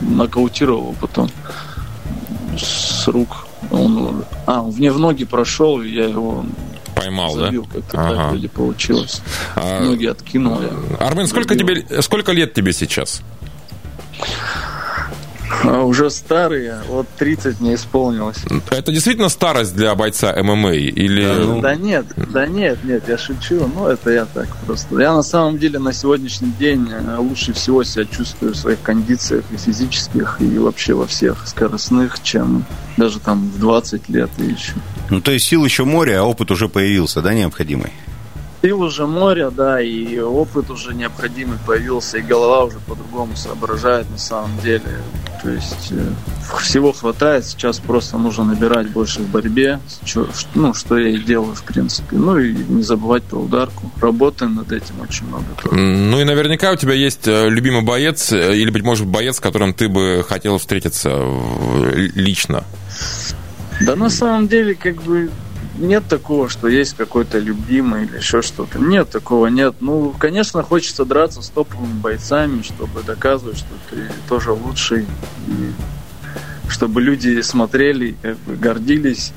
нокаутировал 0.00 0.94
потом 1.00 1.30
с 2.58 3.08
рук. 3.08 3.46
Он, 3.70 4.24
а, 4.46 4.62
он 4.62 4.74
мне 4.74 4.90
в 4.90 4.98
ноги 4.98 5.24
прошел, 5.24 5.82
я 5.82 6.06
его 6.06 6.44
поймал, 6.94 7.34
забил, 7.34 7.66
да? 7.72 7.80
Как-то 7.80 8.00
ага. 8.00 8.16
так 8.16 8.30
вроде 8.30 8.48
получилось. 8.48 9.22
А, 9.54 9.80
ноги 9.80 10.06
откинул. 10.06 10.60
Я 10.60 11.06
Армен, 11.06 11.26
сколько 11.26 11.54
тебе, 11.54 12.02
сколько 12.02 12.32
лет 12.32 12.52
тебе 12.52 12.72
сейчас? 12.72 13.22
А, 15.62 15.82
уже 15.84 16.10
старые, 16.10 16.80
вот 16.88 17.06
30 17.18 17.60
не 17.60 17.74
исполнилось. 17.74 18.38
Это 18.70 18.92
действительно 18.92 19.28
старость 19.28 19.74
для 19.74 19.94
бойца 19.94 20.34
ММА? 20.42 20.74
Или... 20.74 21.24
Да, 21.24 21.34
ну... 21.34 21.60
да 21.60 21.74
нет, 21.74 22.06
да 22.16 22.46
нет, 22.46 22.82
нет, 22.84 23.04
я 23.08 23.18
шучу. 23.18 23.70
Ну, 23.74 23.86
это 23.86 24.10
я 24.10 24.24
так 24.26 24.48
просто. 24.66 24.98
Я 24.98 25.14
на 25.14 25.22
самом 25.22 25.58
деле 25.58 25.78
на 25.78 25.92
сегодняшний 25.92 26.52
день 26.52 26.88
э, 26.90 27.16
лучше 27.18 27.52
всего 27.52 27.84
себя 27.84 28.04
чувствую 28.04 28.54
в 28.54 28.56
своих 28.56 28.80
кондициях 28.82 29.44
и 29.50 29.56
физических, 29.56 30.38
и 30.40 30.58
вообще 30.58 30.94
во 30.94 31.06
всех 31.06 31.46
скоростных, 31.46 32.22
чем 32.22 32.64
даже 32.96 33.20
там 33.20 33.50
в 33.50 33.58
20 33.58 34.08
лет 34.08 34.30
и 34.38 34.44
еще. 34.44 34.72
Ну, 35.10 35.20
то 35.20 35.32
есть 35.32 35.46
сил 35.46 35.64
еще 35.64 35.84
море, 35.84 36.18
а 36.18 36.24
опыт 36.24 36.50
уже 36.50 36.68
появился, 36.68 37.20
да, 37.20 37.34
необходимый? 37.34 37.92
Сил 38.62 38.82
уже 38.82 39.06
море, 39.06 39.50
да, 39.50 39.80
и 39.80 40.18
опыт 40.18 40.70
уже 40.70 40.94
необходимый 40.94 41.58
появился, 41.66 42.18
и 42.18 42.20
голова 42.20 42.64
уже 42.64 42.78
по-другому 42.80 43.34
соображает 43.34 44.10
на 44.10 44.18
самом 44.18 44.58
деле. 44.60 45.00
То 45.42 45.50
есть 45.50 45.92
э, 45.92 46.12
всего 46.60 46.92
хватает, 46.92 47.46
сейчас 47.46 47.78
просто 47.78 48.18
нужно 48.18 48.44
набирать 48.44 48.90
больше 48.90 49.20
в 49.20 49.28
борьбе, 49.28 49.80
ну, 50.54 50.74
что 50.74 50.98
я 50.98 51.08
и 51.08 51.18
делаю, 51.18 51.54
в 51.54 51.62
принципе. 51.62 52.16
Ну 52.16 52.38
и 52.38 52.52
не 52.52 52.82
забывать 52.82 53.22
про 53.22 53.38
ударку. 53.38 53.90
Работаем 54.00 54.56
над 54.56 54.70
этим 54.70 55.00
очень 55.00 55.26
много. 55.26 55.46
Ну 55.72 56.20
и 56.20 56.24
наверняка 56.24 56.72
у 56.72 56.76
тебя 56.76 56.92
есть 56.92 57.26
э, 57.26 57.48
любимый 57.48 57.82
боец, 57.82 58.30
э, 58.30 58.56
или, 58.56 58.70
быть 58.70 58.82
может, 58.82 59.06
боец, 59.06 59.36
с 59.36 59.40
которым 59.40 59.72
ты 59.72 59.88
бы 59.88 60.22
хотел 60.28 60.58
встретиться 60.58 61.10
лично. 62.14 62.64
Да 63.80 63.96
на 63.96 64.10
самом 64.10 64.46
деле, 64.48 64.74
как 64.74 65.02
бы, 65.02 65.30
нет 65.80 66.06
такого, 66.08 66.48
что 66.48 66.68
есть 66.68 66.94
какой-то 66.94 67.38
любимый 67.38 68.04
или 68.04 68.18
еще 68.18 68.42
что-то. 68.42 68.78
Нет, 68.78 69.10
такого 69.10 69.46
нет. 69.46 69.76
Ну, 69.80 70.14
конечно, 70.18 70.62
хочется 70.62 71.04
драться 71.04 71.42
с 71.42 71.48
топовыми 71.48 71.92
бойцами, 71.92 72.62
чтобы 72.62 73.02
доказывать, 73.02 73.58
что 73.58 73.68
ты 73.90 74.08
тоже 74.28 74.52
лучший. 74.52 75.06
И 75.48 75.72
чтобы 76.68 77.02
люди 77.02 77.40
смотрели, 77.40 78.14
как 78.22 78.38
бы 78.38 78.56
гордились. 78.56 79.32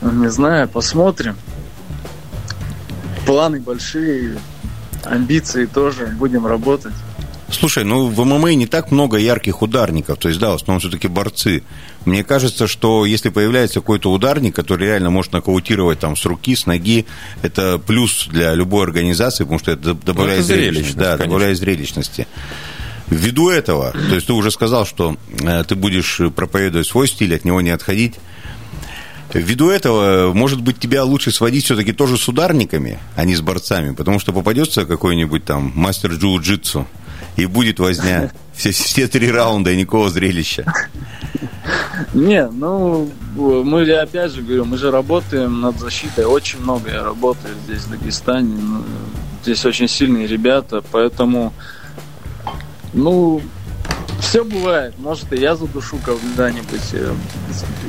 Ну, 0.00 0.12
не 0.12 0.30
знаю, 0.30 0.68
посмотрим. 0.68 1.36
Планы 3.26 3.60
большие, 3.60 4.38
амбиции 5.04 5.66
тоже, 5.66 6.06
будем 6.06 6.46
работать. 6.46 6.94
Слушай, 7.52 7.84
ну 7.84 8.08
в 8.08 8.24
ММА 8.24 8.54
не 8.54 8.66
так 8.66 8.90
много 8.90 9.16
ярких 9.16 9.62
ударников, 9.62 10.18
то 10.18 10.28
есть, 10.28 10.40
да, 10.40 10.50
в 10.50 10.54
основном 10.54 10.80
все-таки 10.80 11.08
борцы. 11.08 11.62
Мне 12.04 12.24
кажется, 12.24 12.66
что 12.66 13.04
если 13.04 13.28
появляется 13.28 13.80
какой-то 13.80 14.12
ударник, 14.12 14.54
который 14.54 14.86
реально 14.86 15.10
может 15.10 15.32
нокаутировать 15.32 15.98
там 15.98 16.16
с 16.16 16.24
руки, 16.24 16.54
с 16.54 16.66
ноги, 16.66 17.06
это 17.42 17.78
плюс 17.78 18.26
для 18.28 18.54
любой 18.54 18.84
организации, 18.84 19.44
потому 19.44 19.58
что 19.58 19.72
это 19.72 19.94
добавляет 19.94 20.40
ну, 20.40 20.44
это 20.44 20.54
зрелищности. 20.54 20.96
Да, 20.96 21.04
конечно. 21.04 21.24
добавляет 21.26 21.58
зрелищности. 21.58 22.26
Ввиду 23.08 23.50
этого, 23.50 23.90
то 23.90 24.14
есть 24.14 24.28
ты 24.28 24.32
уже 24.32 24.52
сказал, 24.52 24.86
что 24.86 25.16
э, 25.40 25.64
ты 25.64 25.74
будешь 25.74 26.20
проповедовать 26.36 26.86
свой 26.86 27.08
стиль, 27.08 27.34
от 27.34 27.44
него 27.44 27.60
не 27.60 27.70
отходить. 27.70 28.14
Ввиду 29.34 29.68
этого, 29.70 30.32
может 30.32 30.60
быть, 30.60 30.78
тебя 30.78 31.04
лучше 31.04 31.30
сводить 31.32 31.64
все-таки 31.64 31.92
тоже 31.92 32.16
с 32.16 32.28
ударниками, 32.28 32.98
а 33.16 33.24
не 33.24 33.34
с 33.34 33.40
борцами, 33.40 33.94
потому 33.94 34.20
что 34.20 34.32
попадется 34.32 34.86
какой-нибудь 34.86 35.44
там 35.44 35.72
мастер 35.74 36.12
джиу-джитсу, 36.12 36.86
и 37.36 37.46
будет 37.46 37.78
возня. 37.78 38.32
Все, 38.54 38.72
все 38.72 39.08
три 39.08 39.30
раунда 39.30 39.70
и 39.70 39.76
никакого 39.76 40.10
зрелища. 40.10 40.64
Не, 42.14 42.46
ну, 42.48 43.10
мы, 43.36 43.90
опять 43.92 44.32
же 44.32 44.42
говорю, 44.42 44.64
мы 44.64 44.76
же 44.76 44.90
работаем 44.90 45.60
над 45.60 45.78
защитой. 45.78 46.24
Очень 46.24 46.60
много 46.60 46.90
я 46.90 47.02
работаю 47.02 47.54
здесь, 47.64 47.82
в 47.82 47.90
Дагестане. 47.90 48.56
Ну, 48.60 48.84
здесь 49.42 49.64
очень 49.64 49.88
сильные 49.88 50.26
ребята, 50.26 50.82
поэтому, 50.90 51.52
ну, 52.92 53.40
Все 54.30 54.44
бывает. 54.44 54.94
Может, 54.98 55.32
и 55.32 55.40
я 55.40 55.56
задушу 55.56 55.98
когда-нибудь 56.06 56.92
э, 56.92 57.12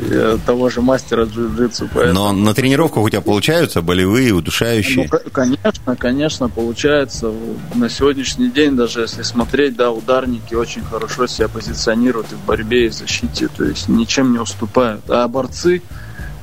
э, 0.10 0.38
того 0.44 0.72
же 0.72 0.82
мастера 0.82 1.26
джиу-джитсу. 1.26 1.88
Поэтому... 1.94 2.14
Но 2.14 2.32
на 2.32 2.56
тренировках 2.56 3.04
у 3.04 3.10
тебя 3.12 3.22
получаются 3.22 3.84
болевые, 3.84 4.32
удушающие? 4.32 5.08
Ну, 5.12 5.20
конечно, 5.32 5.96
конечно, 5.96 6.50
получается. 6.50 7.32
На 7.76 7.90
сегодняшний 7.90 8.50
день, 8.50 8.76
даже 8.76 9.02
если 9.02 9.22
смотреть, 9.22 9.76
да, 9.76 9.92
ударники 9.92 10.56
очень 10.56 10.84
хорошо 10.84 11.28
себя 11.28 11.48
позиционируют 11.48 12.32
и 12.32 12.36
в 12.36 12.44
борьбе, 12.44 12.88
и 12.88 12.90
в 12.90 12.94
защите. 12.94 13.48
То 13.48 13.64
есть 13.64 13.88
ничем 13.88 14.32
не 14.32 14.40
уступают. 14.40 15.08
А 15.10 15.28
борцы 15.28 15.84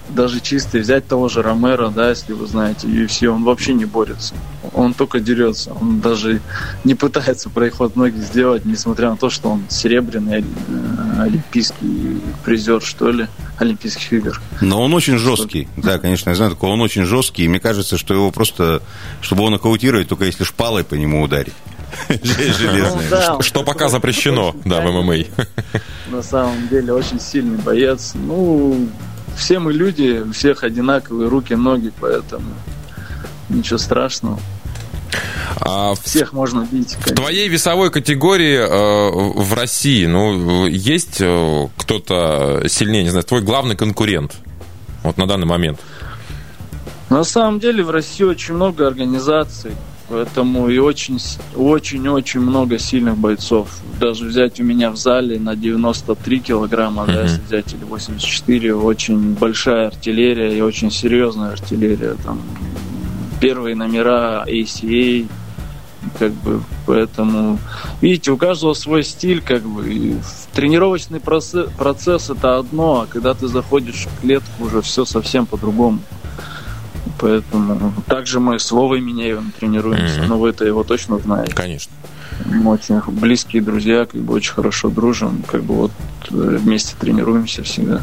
даже 0.08 0.40
чистый, 0.40 0.80
взять 0.80 1.06
того 1.06 1.28
же 1.28 1.42
Ромеро, 1.42 1.88
да, 1.90 2.10
если 2.10 2.32
вы 2.32 2.46
знаете, 2.46 2.86
UFC, 2.86 3.26
он 3.26 3.44
вообще 3.44 3.74
не 3.74 3.84
борется. 3.84 4.34
Он 4.74 4.94
только 4.94 5.20
дерется. 5.20 5.72
Он 5.72 6.00
даже 6.00 6.40
не 6.84 6.94
пытается 6.94 7.50
проход 7.50 7.96
ноги 7.96 8.18
сделать, 8.18 8.64
несмотря 8.64 9.10
на 9.10 9.16
то, 9.16 9.30
что 9.30 9.50
он 9.50 9.64
серебряный 9.68 10.40
э, 10.40 11.22
олимпийский 11.22 12.20
призер, 12.44 12.82
что 12.82 13.10
ли, 13.10 13.26
Олимпийских 13.58 14.12
игр. 14.12 14.40
Но 14.60 14.82
он 14.82 14.94
очень 14.94 15.18
жесткий. 15.18 15.68
Да, 15.76 15.98
конечно, 15.98 16.30
я 16.30 16.36
знаю 16.36 16.52
такого. 16.52 16.72
Он 16.72 16.80
очень 16.80 17.04
жесткий, 17.04 17.44
и 17.44 17.48
мне 17.48 17.60
кажется, 17.60 17.98
что 17.98 18.14
его 18.14 18.30
просто, 18.30 18.82
чтобы 19.20 19.42
его 19.42 19.50
нокаутировать, 19.50 20.08
только 20.08 20.24
если 20.24 20.44
шпалой 20.44 20.84
по 20.84 20.94
нему 20.94 21.22
ударить. 21.22 21.54
Ну 22.08 23.42
что 23.42 23.62
пока 23.62 23.88
запрещено, 23.88 24.54
да, 24.64 24.80
в 24.80 24.90
ММА. 24.90 25.24
На 26.10 26.22
самом 26.22 26.68
деле 26.68 26.92
очень 26.92 27.20
сильный 27.20 27.58
боец. 27.58 28.12
Ну, 28.14 28.88
все 29.38 29.59
мы 29.59 29.72
люди, 29.72 30.22
у 30.27 30.33
всех 30.33 30.64
одинаковые 30.64 31.29
руки, 31.29 31.55
ноги, 31.55 31.92
поэтому 32.01 32.55
ничего 33.48 33.79
страшного. 33.79 34.38
А 35.61 35.94
Всех 35.94 36.31
в, 36.31 36.33
можно 36.35 36.66
бить. 36.70 36.94
Конечно. 36.94 37.14
В 37.14 37.16
твоей 37.16 37.48
весовой 37.48 37.90
категории 37.90 38.59
э, 38.59 39.40
в 39.40 39.55
России, 39.55 40.07
ну, 40.07 40.66
есть 40.66 41.20
э, 41.20 41.68
кто-то 41.77 42.64
сильнее, 42.68 43.05
не 43.05 43.11
знаю, 43.11 43.24
твой 43.24 43.40
главный 43.42 43.77
конкурент 43.77 44.35
вот 45.03 45.16
на 45.16 45.27
данный 45.27 45.46
момент? 45.46 45.81
На 47.09 47.24
самом 47.24 47.59
деле 47.59 47.83
в 47.83 47.90
России 47.90 48.24
очень 48.24 48.55
много 48.55 48.87
организаций. 48.87 49.72
Поэтому 50.08 50.68
и 50.68 50.78
очень-очень-очень 50.78 52.40
много 52.40 52.78
сильных 52.78 53.18
бойцов. 53.18 53.68
Даже 54.00 54.24
взять 54.24 54.58
у 54.58 54.64
меня 54.64 54.90
в 54.90 54.96
зале 54.96 55.38
на 55.38 55.54
93 55.54 56.40
килограмма, 56.40 57.02
mm-hmm. 57.02 57.14
да, 57.14 57.22
если 57.22 57.42
взять, 57.42 57.74
или 57.74 57.84
84, 57.84 58.74
очень 58.74 59.34
большая 59.34 59.88
артиллерия 59.88 60.56
и 60.56 60.62
очень 60.62 60.90
серьезная 60.90 61.52
артиллерия. 61.52 62.14
Там 62.24 62.40
первые 63.38 63.76
номера 63.76 64.44
ACA, 64.46 65.28
как 66.18 66.32
бы, 66.32 66.62
поэтому, 66.86 67.58
видите, 68.00 68.30
у 68.30 68.36
каждого 68.36 68.72
свой 68.72 69.04
стиль, 69.04 69.42
как 69.42 69.62
бы, 69.62 70.16
тренировочный 70.54 71.20
процесс, 71.20 71.70
процесс 71.76 72.30
это 72.30 72.56
одно, 72.58 73.02
а 73.02 73.06
когда 73.06 73.34
ты 73.34 73.46
заходишь 73.46 74.06
в 74.06 74.20
клетку, 74.22 74.64
уже 74.64 74.80
все 74.80 75.04
совсем 75.04 75.44
по-другому. 75.44 76.00
Поэтому 77.18 77.92
также 78.06 78.40
мы 78.40 78.58
с 78.58 78.70
Вовой 78.70 79.00
Минеевым 79.00 79.52
тренируемся. 79.58 80.20
Mm-hmm. 80.20 80.26
Но 80.26 80.38
вы 80.38 80.50
это 80.50 80.64
его 80.64 80.84
точно 80.84 81.18
знаете. 81.18 81.54
Конечно. 81.54 81.92
Мы 82.44 82.72
очень 82.72 83.00
близкие 83.06 83.62
друзья, 83.62 84.06
как 84.06 84.20
бы 84.20 84.34
очень 84.34 84.52
хорошо 84.52 84.90
дружим, 84.90 85.42
как 85.46 85.64
бы 85.64 85.74
вот 85.74 85.90
э, 86.30 86.34
вместе 86.34 86.94
тренируемся 86.98 87.62
всегда. 87.64 88.02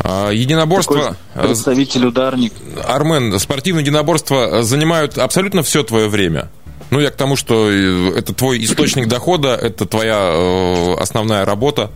А, 0.00 0.30
единоборство... 0.30 1.16
Такой 1.34 1.48
представитель 1.48 2.06
ударник. 2.06 2.54
Армен, 2.84 3.38
спортивные 3.38 3.82
единоборства 3.82 4.62
занимают 4.62 5.18
абсолютно 5.18 5.62
все 5.62 5.82
твое 5.82 6.08
время. 6.08 6.50
Ну, 6.90 7.00
я 7.00 7.10
к 7.10 7.16
тому, 7.16 7.36
что 7.36 7.70
э, 7.70 8.12
это 8.16 8.34
твой 8.34 8.62
источник 8.64 9.08
дохода, 9.08 9.54
это 9.54 9.86
твоя 9.86 10.32
э, 10.32 10.94
основная 10.98 11.44
работа. 11.44 11.90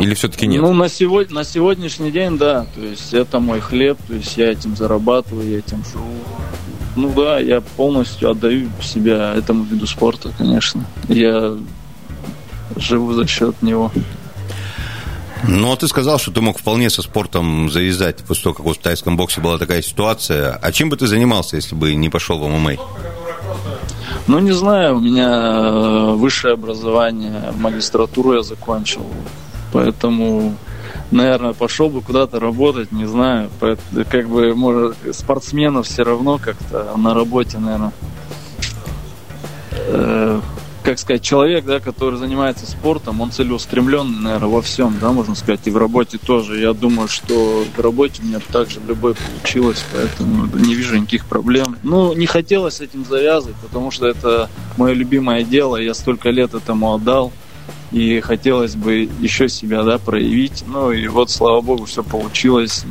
Или 0.00 0.14
все-таки 0.14 0.46
нет? 0.46 0.62
Ну, 0.62 0.72
на, 0.72 0.88
сегодня, 0.88 1.34
на 1.34 1.44
сегодняшний 1.44 2.10
день, 2.10 2.38
да. 2.38 2.66
То 2.74 2.80
есть 2.80 3.12
это 3.12 3.38
мой 3.38 3.60
хлеб, 3.60 3.98
то 4.08 4.14
есть 4.14 4.36
я 4.36 4.50
этим 4.50 4.74
зарабатываю, 4.74 5.48
я 5.48 5.58
этим 5.58 5.84
живу. 5.84 6.04
Ну 6.96 7.12
да, 7.14 7.38
я 7.38 7.60
полностью 7.60 8.30
отдаю 8.30 8.68
себя 8.82 9.34
этому 9.34 9.64
виду 9.64 9.86
спорта, 9.86 10.32
конечно. 10.36 10.84
Я 11.08 11.56
живу 12.76 13.12
за 13.12 13.26
счет 13.26 13.62
него. 13.62 13.92
Ну, 15.46 15.72
а 15.72 15.76
ты 15.76 15.88
сказал, 15.88 16.18
что 16.18 16.32
ты 16.32 16.40
мог 16.40 16.58
вполне 16.58 16.90
со 16.90 17.02
спортом 17.02 17.70
завязать 17.70 18.18
после 18.18 18.44
того, 18.44 18.54
как 18.54 18.66
в 18.66 18.74
тайском 18.78 19.16
боксе 19.16 19.40
была 19.40 19.58
такая 19.58 19.82
ситуация. 19.82 20.58
А 20.60 20.72
чем 20.72 20.90
бы 20.90 20.96
ты 20.96 21.06
занимался, 21.06 21.56
если 21.56 21.74
бы 21.74 21.94
не 21.94 22.08
пошел 22.08 22.38
в 22.38 22.48
ММА? 22.48 22.72
Ну, 24.26 24.38
не 24.38 24.52
знаю, 24.52 24.96
у 24.96 25.00
меня 25.00 25.30
э, 25.30 26.12
высшее 26.14 26.54
образование, 26.54 27.52
магистратуру 27.56 28.34
я 28.34 28.42
закончил 28.42 29.06
Поэтому, 29.72 30.56
наверное, 31.10 31.52
пошел 31.52 31.88
бы 31.88 32.00
куда-то 32.02 32.40
работать, 32.40 32.92
не 32.92 33.06
знаю. 33.06 33.50
Поэтому, 33.60 34.04
как 34.08 34.28
бы, 34.28 34.54
может, 34.54 34.96
спортсменов 35.12 35.86
все 35.86 36.02
равно 36.02 36.38
как-то 36.38 36.96
на 36.96 37.14
работе, 37.14 37.58
наверное, 37.58 37.92
э, 39.72 40.40
как 40.82 40.98
сказать, 40.98 41.22
человек, 41.22 41.64
да, 41.64 41.78
который 41.78 42.18
занимается 42.18 42.66
спортом, 42.66 43.20
он 43.20 43.30
целеустремленный, 43.30 44.18
наверное, 44.20 44.48
во 44.48 44.62
всем, 44.62 44.96
да, 45.00 45.12
можно 45.12 45.34
сказать, 45.34 45.60
и 45.64 45.70
в 45.70 45.76
работе 45.76 46.18
тоже. 46.18 46.58
Я 46.58 46.72
думаю, 46.72 47.08
что 47.08 47.64
в 47.76 47.80
работе 47.80 48.22
у 48.22 48.26
меня 48.26 48.40
также 48.52 48.80
любой 48.86 49.14
получилось, 49.14 49.84
поэтому 49.92 50.46
не 50.56 50.74
вижу 50.74 50.96
никаких 50.96 51.26
проблем. 51.26 51.76
Ну, 51.82 52.14
не 52.14 52.26
хотелось 52.26 52.80
этим 52.80 53.04
завязывать, 53.04 53.56
потому 53.56 53.90
что 53.90 54.06
это 54.06 54.48
мое 54.76 54.94
любимое 54.94 55.44
дело, 55.44 55.76
я 55.76 55.94
столько 55.94 56.30
лет 56.30 56.54
этому 56.54 56.94
отдал 56.94 57.32
и 57.92 58.20
хотелось 58.20 58.76
бы 58.76 59.08
еще 59.20 59.48
себя 59.48 59.82
да, 59.82 59.98
проявить. 59.98 60.64
Ну 60.66 60.92
и 60.92 61.08
вот, 61.08 61.30
слава 61.30 61.60
богу, 61.60 61.84
все 61.84 62.02
получилось. 62.02 62.84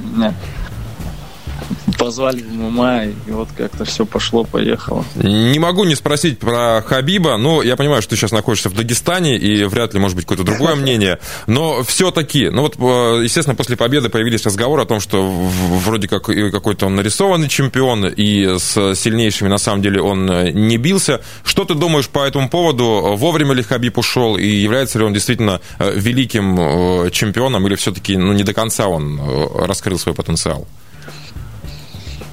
Позвали 1.98 2.42
в 2.42 2.52
ММА, 2.52 3.06
и 3.06 3.32
вот 3.32 3.50
как-то 3.56 3.86
все 3.86 4.06
пошло-поехало. 4.06 5.06
Не 5.16 5.60
могу 5.60 5.84
не 5.84 5.96
спросить 5.96 6.40
про 6.40 6.82
Хабиба. 6.86 7.38
Ну, 7.38 7.62
я 7.62 7.76
понимаю, 7.76 8.02
что 8.02 8.12
ты 8.12 8.16
сейчас 8.16 8.32
находишься 8.32 8.70
в 8.70 8.74
Дагестане, 8.74 9.38
и 9.38 9.64
вряд 9.66 9.94
ли, 9.94 10.00
может 10.00 10.16
быть, 10.16 10.26
какое-то 10.26 10.44
другое 10.44 10.76
мнение. 10.80 11.20
Но 11.48 11.84
все-таки, 11.84 12.50
ну 12.50 12.64
вот, 12.64 12.76
э, 12.78 13.24
естественно, 13.24 13.56
после 13.56 13.76
победы 13.76 14.10
появились 14.10 14.46
разговоры 14.46 14.84
о 14.84 14.86
том, 14.86 15.00
что 15.00 15.22
вроде 15.24 16.08
как 16.08 16.24
какой-то 16.24 16.88
он 16.88 16.96
нарисованный 16.96 17.50
чемпион, 17.50 18.08
и 18.08 18.58
с 18.58 18.96
сильнейшими, 18.96 19.50
на 19.50 19.58
самом 19.58 19.82
деле, 19.82 20.02
он 20.02 20.30
э, 20.30 20.52
не 20.52 20.78
бился. 20.78 21.22
Что 21.44 21.66
ты 21.66 21.76
думаешь 21.76 22.08
по 22.08 22.26
этому 22.26 22.50
поводу? 22.50 23.16
Вовремя 23.18 23.54
ли 23.54 23.64
Хабиб 23.64 23.98
ушел, 23.98 24.38
и 24.38 24.46
является 24.46 25.00
ли 25.00 25.06
он 25.06 25.14
действительно 25.14 25.62
э, 25.80 25.94
великим 25.96 27.10
чемпионом, 27.12 27.68
или 27.68 27.76
все-таки 27.76 28.18
ну, 28.18 28.34
не 28.34 28.44
до 28.44 28.54
конца 28.54 28.88
он 28.88 29.20
раскрыл 29.56 30.00
свой 30.00 30.16
потенциал? 30.16 30.68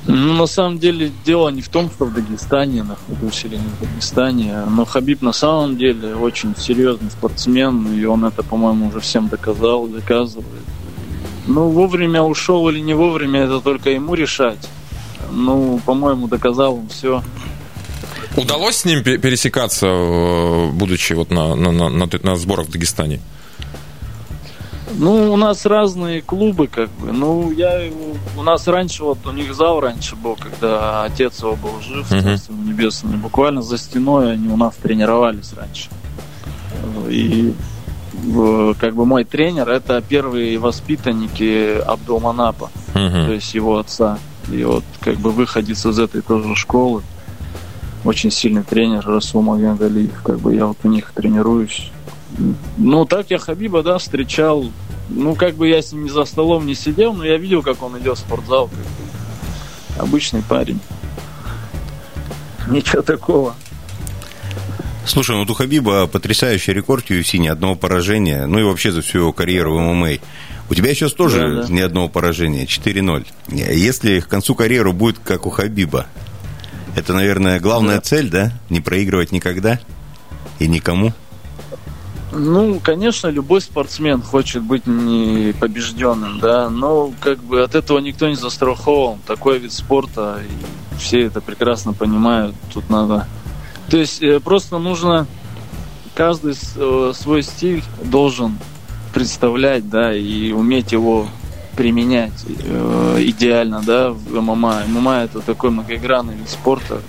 Ну, 0.09 0.35
на 0.35 0.47
самом 0.47 0.79
деле, 0.79 1.11
дело 1.25 1.49
не 1.49 1.63
в 1.63 1.69
том, 1.69 1.91
что 1.91 2.05
в 2.05 2.15
Дагестане 2.15 2.85
находился 2.85 3.49
или 3.49 3.57
не 3.57 3.67
в 3.67 3.81
Дагестане, 3.81 4.65
но 4.71 4.85
Хабиб 4.85 5.21
на 5.21 5.33
самом 5.33 5.77
деле 5.77 6.15
очень 6.15 6.55
серьезный 6.57 7.11
спортсмен, 7.11 7.93
и 7.93 8.05
он 8.05 8.25
это, 8.25 8.45
по-моему, 8.45 8.89
уже 8.89 9.01
всем 9.01 9.29
доказал, 9.29 9.89
доказывает. 9.89 10.47
Ну, 11.49 11.69
вовремя 11.71 12.23
ушел 12.23 12.69
или 12.69 12.79
не 12.79 12.95
вовремя, 12.95 13.41
это 13.41 13.61
только 13.61 13.91
ему 13.91 14.15
решать. 14.15 14.69
Ну, 15.33 15.81
по-моему, 15.85 16.29
доказал 16.29 16.75
он 16.75 16.89
все. 16.89 17.23
Удалось 18.37 18.77
с 18.77 18.85
ним 18.85 19.03
пересекаться, 19.03 19.87
э, 19.87 20.71
будучи 20.71 21.15
вот 21.15 21.31
на, 21.31 21.55
на, 21.57 21.73
на, 21.73 21.89
на, 21.89 22.09
на 22.23 22.37
сборах 22.37 22.67
в 22.67 22.71
Дагестане? 22.71 23.21
Ну, 24.95 25.33
у 25.33 25.37
нас 25.37 25.67
разные 25.67 26.23
клубы, 26.23 26.69
как 26.69 26.91
бы. 26.91 27.13
Ну, 27.13 27.51
я 27.51 27.81
у 28.37 28.43
нас 28.43 28.67
раньше, 28.69 29.05
вот 29.05 29.19
у 29.27 29.33
них 29.33 29.55
зал 29.55 29.81
раньше 29.81 30.17
был, 30.17 30.37
когда 30.37 31.05
отец 31.05 31.41
его 31.41 31.57
был 31.57 31.81
жив, 31.81 32.11
uh-huh. 32.11 32.41
небесный. 32.65 33.17
Буквально 33.17 33.63
за 33.63 33.79
стеной 33.79 34.33
они 34.33 34.49
у 34.49 34.57
нас 34.57 34.77
тренировались 34.77 35.53
раньше. 35.55 35.89
И 37.09 37.53
как 38.81 38.95
бы 38.95 39.05
мой 39.05 39.25
тренер 39.25 39.69
это 39.69 40.01
первые 40.01 40.59
воспитанники 40.59 41.79
Абдулманапа, 41.81 42.71
uh-huh. 42.95 43.27
то 43.27 43.33
есть 43.33 43.55
его 43.55 43.79
отца. 43.79 44.19
И 44.51 44.63
вот 44.65 44.85
как 45.01 45.17
бы 45.17 45.31
выходец 45.31 45.85
из 45.85 45.99
этой 45.99 46.23
тоже 46.23 46.55
школы. 46.55 47.03
Очень 48.05 48.31
сильный 48.31 48.63
тренер 48.63 49.05
Расул 49.05 49.43
Магомедалиев. 49.43 50.23
Как 50.23 50.39
бы 50.39 50.55
я 50.55 50.67
вот 50.67 50.79
у 50.85 50.89
них 50.89 51.11
тренируюсь. 51.13 51.91
Ну, 52.77 53.05
так 53.05 53.31
я 53.31 53.39
Хабиба, 53.39 53.83
да, 53.83 53.99
встречал 53.99 54.71
ну, 55.09 55.35
как 55.35 55.55
бы 55.55 55.69
я 55.69 55.83
с 55.83 55.93
ним 55.93 56.09
за 56.09 56.25
столом 56.25 56.67
не 56.67 56.75
сидел, 56.75 57.13
но 57.15 57.25
я 57.25 57.37
видел, 57.37 57.63
как 57.63 57.83
он 57.83 57.99
идет 57.99 58.19
в 58.19 58.21
спортзал. 58.21 58.69
Как 58.69 58.79
бы. 58.79 60.09
Обычный 60.09 60.43
парень. 60.43 60.81
Ничего 62.69 63.03
такого. 63.03 63.55
Слушай, 65.07 65.37
ну 65.37 65.43
у 65.49 65.55
Хабиба 65.55 66.09
потрясающий 66.09 66.73
рекорд 66.73 67.11
UFC, 67.11 67.39
ни 67.39 67.47
одного 67.47 67.77
поражения, 67.77 68.47
ну 68.47 68.59
и 68.59 68.65
вообще 68.65 68.91
за 68.91 69.03
всю 69.03 69.19
его 69.19 69.33
карьеру 69.33 69.77
в 69.77 69.81
ММА. 69.81 70.19
У 70.69 70.75
тебя 70.75 70.93
сейчас 70.95 71.13
тоже 71.13 71.39
да, 71.39 71.63
да. 71.63 71.73
ни 71.73 71.79
одного 71.79 72.09
поражения, 72.09 72.65
4-0. 72.65 73.25
Если 73.51 74.19
к 74.19 74.27
концу 74.27 74.57
карьеры 74.57 74.93
будет 74.93 75.21
как 75.21 75.47
у 75.47 75.51
Хабиба, 75.51 76.09
это, 76.97 77.15
наверное, 77.15 77.61
главная 77.61 77.97
да. 77.97 78.01
цель, 78.01 78.29
да? 78.29 78.53
Не 78.69 78.81
проигрывать 78.81 79.31
никогда 79.31 79.79
и 80.59 80.67
никому? 80.67 81.13
Ну, 82.39 82.81
конечно, 82.81 83.29
любой 83.29 83.61
спортсмен 83.61 84.21
хочет 84.21 84.63
быть 84.63 84.87
не 84.87 85.55
побежденным, 85.59 86.39
да, 86.39 86.69
но 86.69 87.13
как 87.21 87.39
бы 87.39 87.63
от 87.63 87.75
этого 87.75 87.99
никто 87.99 88.29
не 88.29 88.35
застрахован. 88.35 89.19
Такой 89.27 89.59
вид 89.59 89.73
спорта, 89.73 90.41
и 90.43 90.99
все 90.99 91.23
это 91.23 91.41
прекрасно 91.41 91.93
понимают. 91.93 92.55
Тут 92.73 92.91
надо... 92.91 93.27
То 93.89 93.97
есть 93.97 94.23
э, 94.23 94.41
просто 94.41 94.79
нужно... 94.79 95.27
Каждый 96.15 96.55
э, 96.55 97.13
свой 97.15 97.43
стиль 97.43 97.83
должен 98.03 98.59
представлять, 99.13 99.89
да, 99.89 100.15
и 100.15 100.53
уметь 100.53 100.93
его 100.93 101.29
применять 101.77 102.45
э, 102.49 103.17
идеально, 103.21 103.83
да, 103.85 104.11
в 104.11 104.41
ММА. 104.41 104.85
ММА 104.89 105.25
это 105.25 105.41
такой 105.41 105.71
многоигранный 105.71 106.35
вид 106.35 106.49
спорта, 106.49 107.01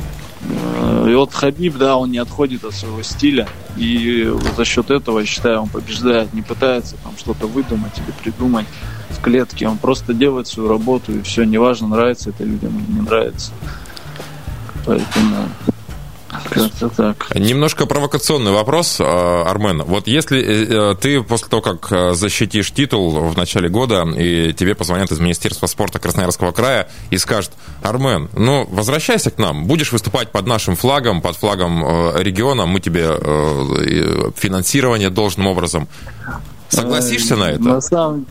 и 1.10 1.15
вот 1.15 1.34
Хабиб, 1.34 1.78
да, 1.78 1.98
он 1.98 2.12
не 2.12 2.17
отходит 2.17 2.63
от 2.63 2.74
своего 2.74 3.02
стиля. 3.04 3.48
И 3.76 4.32
за 4.56 4.65
счет 4.65 4.89
этого, 4.89 5.20
я 5.20 5.26
считаю, 5.26 5.62
он 5.62 5.70
побеждает. 5.70 6.34
Не 6.34 6.41
пытается 6.41 6.96
там 7.04 7.13
что-то 7.17 7.48
выдумать 7.48 7.93
или 7.98 8.12
придумать 8.24 8.65
в 9.10 9.22
клетке. 9.22 9.67
Он 9.67 9.78
просто 9.78 10.13
делает 10.13 10.48
свою 10.48 10.70
работу, 10.70 11.13
и 11.13 11.22
все, 11.22 11.43
неважно, 11.43 11.88
нравится 11.88 12.32
это 12.32 12.43
людям 12.43 12.78
или 12.78 13.00
не 13.00 13.02
нравится. 13.02 13.52
Поэтому 14.86 15.50
как-то 16.50 16.89
так. 16.89 17.36
Немножко 17.36 17.86
провокационный 17.86 18.52
вопрос, 18.52 18.97
а, 19.00 19.43
Армен. 19.47 19.84
Вот 19.84 20.08
если 20.08 20.41
э, 20.41 20.91
э, 20.91 20.95
ты 20.95 21.21
после 21.21 21.47
того, 21.47 21.62
как 21.62 21.91
э, 21.91 22.13
защитишь 22.13 22.71
титул 22.71 23.12
в 23.12 23.38
начале 23.38 23.69
года, 23.69 24.04
и 24.04 24.54
тебе 24.54 24.76
позвонят 24.76 25.12
из 25.12 25.19
Министерства 25.19 25.67
спорта 25.67 26.00
Красноярского 26.00 26.52
края 26.52 26.89
и 27.10 27.17
скажут, 27.17 27.52
Армен, 27.82 28.30
ну, 28.34 28.67
возвращайся 28.69 29.32
к 29.32 29.38
нам, 29.38 29.65
будешь 29.65 29.91
выступать 29.91 30.32
под 30.32 30.47
нашим 30.47 30.76
флагом, 30.76 31.21
под 31.21 31.36
флагом 31.36 32.17
региона, 32.17 32.65
мы 32.65 32.80
тебе 32.80 33.08
финансирование 34.36 35.10
должным 35.10 35.47
образом. 35.47 35.88
Согласишься 36.69 37.36
на 37.36 37.52
это? 37.52 37.63
На 37.63 37.82
самом 37.82 38.26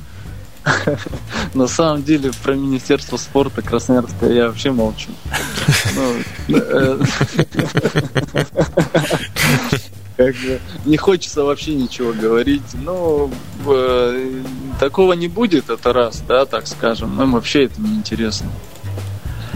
На 1.54 1.66
самом 1.66 2.02
деле, 2.02 2.30
про 2.42 2.54
Министерство 2.54 3.16
спорта 3.16 3.62
Красноярска 3.62 4.26
я 4.26 4.48
вообще 4.48 4.70
молчу. 4.72 5.10
Ну, 5.94 6.56
э, 6.56 6.98
не 10.84 10.96
хочется 10.96 11.44
вообще 11.44 11.74
ничего 11.74 12.12
говорить. 12.12 12.62
Ну, 12.74 13.30
такого 14.80 15.12
не 15.12 15.28
будет, 15.28 15.70
это 15.70 15.92
раз, 15.92 16.22
да, 16.26 16.46
так 16.46 16.66
скажем. 16.66 17.16
Нам 17.16 17.32
вообще 17.32 17.64
это 17.64 17.80
не 17.80 17.94
интересно. 17.94 18.50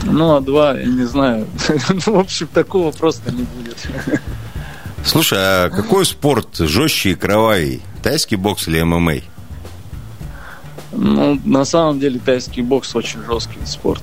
Ну, 0.04 0.34
а 0.34 0.40
два, 0.40 0.78
я 0.78 0.86
не 0.86 1.04
знаю. 1.04 1.46
Ну, 2.06 2.14
в 2.14 2.18
общем, 2.18 2.48
такого 2.48 2.90
просто 2.90 3.30
не 3.30 3.42
будет. 3.42 3.76
Слушай, 5.04 5.38
а 5.40 5.70
какой 5.70 6.04
спорт 6.04 6.56
жестче 6.58 7.10
и 7.10 7.14
кровавый? 7.14 7.82
Тайский 8.02 8.36
бокс 8.36 8.68
или 8.68 8.82
ММА? 8.82 9.20
Ну, 10.92 11.40
на 11.44 11.64
самом 11.64 12.00
деле 12.00 12.18
тайский 12.18 12.62
бокс 12.62 12.94
очень 12.94 13.22
жесткий 13.24 13.64
спорт. 13.64 14.02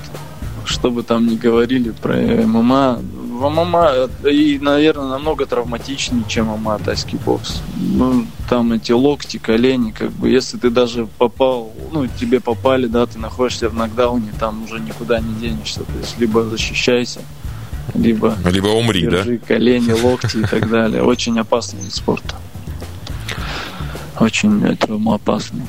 Что 0.66 0.92
бы 0.92 1.04
там 1.04 1.28
ни 1.28 1.36
говорили 1.36 1.92
про 1.92 2.16
ММА, 2.16 3.00
в 3.38 3.50
ММА 3.50 4.10
и, 4.30 4.60
наверное, 4.60 5.08
намного 5.08 5.46
травматичнее, 5.46 6.24
чем 6.28 6.48
ММА 6.48 6.80
тайский 6.80 7.18
бокс. 7.26 7.62
Ну, 7.78 8.26
там 8.50 8.74
эти 8.74 8.92
локти, 8.92 9.38
колени, 9.38 9.92
как 9.92 10.12
бы, 10.12 10.30
если 10.30 10.58
ты 10.58 10.70
даже 10.70 11.08
попал, 11.18 11.72
ну, 11.92 12.08
тебе 12.08 12.40
попали, 12.40 12.88
да, 12.88 13.06
ты 13.06 13.20
находишься 13.20 13.70
в 13.70 13.76
нокдауне, 13.76 14.34
там 14.40 14.64
уже 14.64 14.80
никуда 14.80 15.20
не 15.20 15.34
денешься. 15.36 15.82
То 15.82 16.00
есть, 16.00 16.20
либо 16.20 16.44
защищайся, 16.44 17.22
либо... 17.94 18.36
Либо 18.46 18.68
умри, 18.68 19.04
держи 19.04 19.38
да? 19.38 19.48
колени, 19.48 19.92
локти 19.92 20.38
и 20.38 20.44
так 20.44 20.70
далее. 20.70 21.04
Очень 21.04 21.40
опасный 21.40 21.82
вид 21.82 21.94
спорта 21.94 22.36
очень 24.20 24.66
этому 24.66 25.14
опасный. 25.14 25.64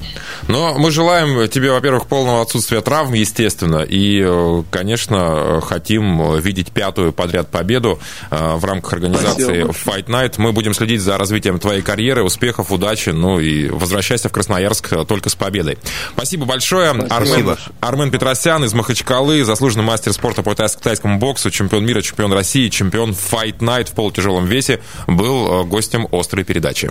Но 0.48 0.74
мы 0.78 0.90
желаем 0.90 1.48
тебе, 1.48 1.70
во-первых, 1.70 2.06
полного 2.06 2.42
отсутствия 2.42 2.80
травм, 2.80 3.14
естественно, 3.14 3.78
и, 3.78 4.22
э, 4.24 4.62
конечно, 4.70 5.60
хотим 5.60 6.38
видеть 6.38 6.72
пятую 6.72 7.12
подряд 7.12 7.50
победу 7.50 7.98
э, 8.30 8.54
в 8.56 8.64
рамках 8.64 8.94
организации 8.94 9.64
Fight 9.64 10.06
Night. 10.06 10.34
Мы 10.38 10.52
будем 10.52 10.74
следить 10.74 11.00
за 11.00 11.18
развитием 11.18 11.58
твоей 11.58 11.82
карьеры, 11.82 12.22
успехов, 12.22 12.72
удачи, 12.72 13.10
ну 13.10 13.38
и 13.38 13.68
возвращайся 13.68 14.28
в 14.28 14.32
Красноярск 14.32 15.06
только 15.06 15.28
с 15.30 15.34
победой. 15.34 15.78
Спасибо 16.12 16.46
большое. 16.46 16.94
Спасибо. 16.94 17.52
Армен, 17.52 17.56
Армен 17.80 18.10
Петросян 18.10 18.64
из 18.64 18.74
Махачкалы, 18.74 19.44
заслуженный 19.44 19.84
мастер 19.84 20.12
спорта 20.12 20.42
по 20.42 20.54
тайскому 20.54 21.18
боксу, 21.18 21.50
чемпион 21.50 21.84
мира, 21.84 22.02
чемпион 22.02 22.32
России, 22.32 22.68
чемпион 22.68 23.10
Fight 23.10 23.58
Night 23.58 23.90
в 23.90 23.92
полутяжелом 23.92 24.46
весе, 24.46 24.80
был 25.06 25.62
э, 25.62 25.64
гостем 25.64 26.08
острой 26.12 26.44
передачи. 26.44 26.90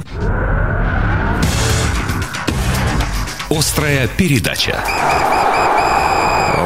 Острая 3.50 4.10
передача. 4.10 4.84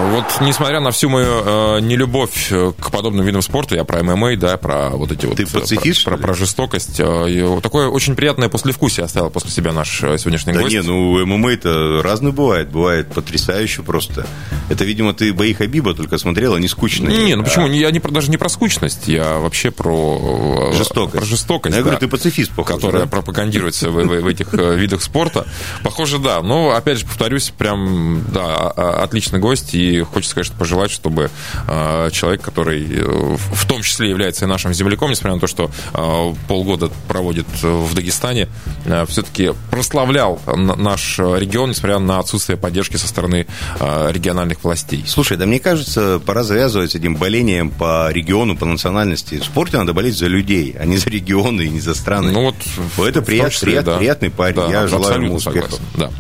Вот, 0.10 0.26
несмотря 0.42 0.80
на 0.80 0.92
всю 0.92 1.10
мою 1.10 1.44
э, 1.46 1.80
нелюбовь 1.82 2.52
э, 2.52 2.74
к 2.80 2.92
подобным 2.92 3.26
видам 3.26 3.42
спорта, 3.42 3.76
я 3.76 3.84
про 3.84 4.02
ММА, 4.02 4.36
да, 4.36 4.58
про 4.58 4.90
вот 4.90 5.12
эти 5.12 5.28
Ты 5.28 5.46
вот... 5.46 5.62
пацифист, 5.62 6.04
про, 6.04 6.18
про, 6.18 6.24
про 6.24 6.34
жестокость. 6.34 7.00
Э, 7.00 7.60
такое 7.62 7.88
очень 7.88 8.16
приятное 8.16 8.50
послевкусие 8.50 9.06
оставил 9.06 9.30
после 9.30 9.52
себя 9.52 9.74
наш 9.74 10.04
э, 10.04 10.18
сегодняшний 10.18 10.54
да 10.54 10.62
гость. 10.62 10.74
не, 10.74 10.82
ну 10.82 11.24
ММА-то 11.26 12.02
разный 12.02 12.32
бывает. 12.32 12.70
Бывает 12.70 13.14
потрясающе 13.14 13.84
просто. 13.84 14.26
Это, 14.70 14.86
видимо, 14.86 15.14
ты 15.14 15.34
бои 15.34 15.54
Хабиба 15.54 15.94
только 15.94 16.18
смотрела, 16.18 16.58
не 16.58 16.68
скучно. 16.68 17.08
Не, 17.08 17.36
ну 17.36 17.44
почему? 17.44 17.68
Я 17.68 17.92
не, 17.92 18.00
даже 18.00 18.32
не 18.32 18.38
про 18.38 18.50
скучность, 18.50 19.08
я 19.08 19.38
вообще 19.38 19.70
про... 19.70 20.72
Э, 20.72 20.78
жестокость. 20.78 21.18
Про 21.18 21.26
жестокость, 21.26 21.76
Я 21.76 21.82
да, 21.82 21.90
говорю, 21.90 22.00
ты 22.00 22.08
пацифист, 22.08 22.52
похоже. 22.56 22.76
Которая 22.76 23.04
да? 23.04 23.08
пропагандируется 23.08 23.92
в, 23.92 23.94
в, 23.94 24.22
в 24.22 24.28
этих 24.28 24.54
видах 24.54 25.04
спорта. 25.04 25.46
Похоже, 25.84 26.18
да. 26.18 26.42
Но, 26.42 26.72
опять 26.72 26.98
же, 26.98 27.06
повторюсь, 27.06 27.52
прям, 27.56 28.24
да, 28.34 28.70
отличный 28.72 29.40
гость, 29.40 29.76
и 29.76 29.91
хочется, 30.00 30.36
конечно, 30.36 30.56
пожелать, 30.58 30.92
чтобы 30.92 31.30
э, 31.68 32.10
человек, 32.12 32.42
который 32.42 32.86
э, 32.90 33.04
в 33.04 33.66
том 33.68 33.82
числе 33.82 34.10
является 34.10 34.46
и 34.46 34.48
нашим 34.48 34.74
земляком, 34.74 35.12
несмотря 35.12 35.36
на 35.36 35.40
то, 35.40 35.48
что 35.48 35.72
э, 35.94 36.34
полгода 36.48 36.90
проводит 37.08 37.48
в 37.62 37.94
Дагестане, 37.94 38.48
э, 38.86 39.06
все-таки 39.08 39.52
прославлял 39.70 40.42
наш 40.46 41.20
регион, 41.20 41.70
несмотря 41.70 42.00
на 42.00 42.20
отсутствие 42.20 42.58
поддержки 42.58 42.98
со 42.98 43.08
стороны 43.08 43.48
региональных 43.80 44.64
властей. 44.64 45.04
Слушай, 45.08 45.38
да 45.38 45.46
мне 45.46 45.60
кажется, 45.60 46.22
пора 46.26 46.44
завязывать 46.44 46.92
с 46.92 46.96
этим 46.96 47.16
болением 47.16 47.70
по 47.70 48.10
региону, 48.12 48.56
по 48.56 48.66
национальности. 48.66 49.36
В 49.40 49.44
спорте 49.44 49.78
надо 49.78 49.94
болеть 49.94 50.18
за 50.18 50.28
людей, 50.28 50.76
а 50.80 50.86
не 50.86 50.98
за 50.98 51.10
регионы 51.10 51.64
и 51.64 51.70
не 51.70 51.80
за 51.80 51.96
страны. 51.96 52.32
Ну 52.32 52.54
вот, 52.98 53.08
это 53.08 53.22
прият, 53.22 53.52
числе, 53.52 53.72
прият, 53.72 53.86
да. 53.86 53.98
приятный 53.98 54.30
парень. 54.30 54.56
Да, 54.56 54.68
Я 54.68 54.88
желаю 54.88 55.24
ему 55.24 55.36
успехов. 55.36 55.72
Согласен, 55.72 55.86
да. 55.96 56.12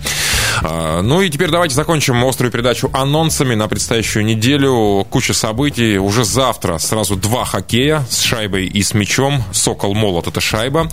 А, 0.63 1.01
ну 1.01 1.21
и 1.21 1.29
теперь 1.29 1.49
давайте 1.49 1.75
закончим 1.75 2.23
острую 2.25 2.51
передачу 2.51 2.89
анонсами 2.93 3.55
на 3.55 3.67
предстоящую 3.67 4.25
неделю. 4.25 5.05
Куча 5.09 5.33
событий. 5.33 5.97
Уже 5.97 6.23
завтра 6.23 6.77
сразу 6.77 7.15
два 7.15 7.45
хоккея 7.45 8.05
с 8.09 8.21
шайбой 8.21 8.65
и 8.65 8.81
с 8.83 8.93
мячом. 8.93 9.43
Сокол 9.51 9.93
Молот– 9.93 10.27
это 10.27 10.41
шайба. 10.41 10.89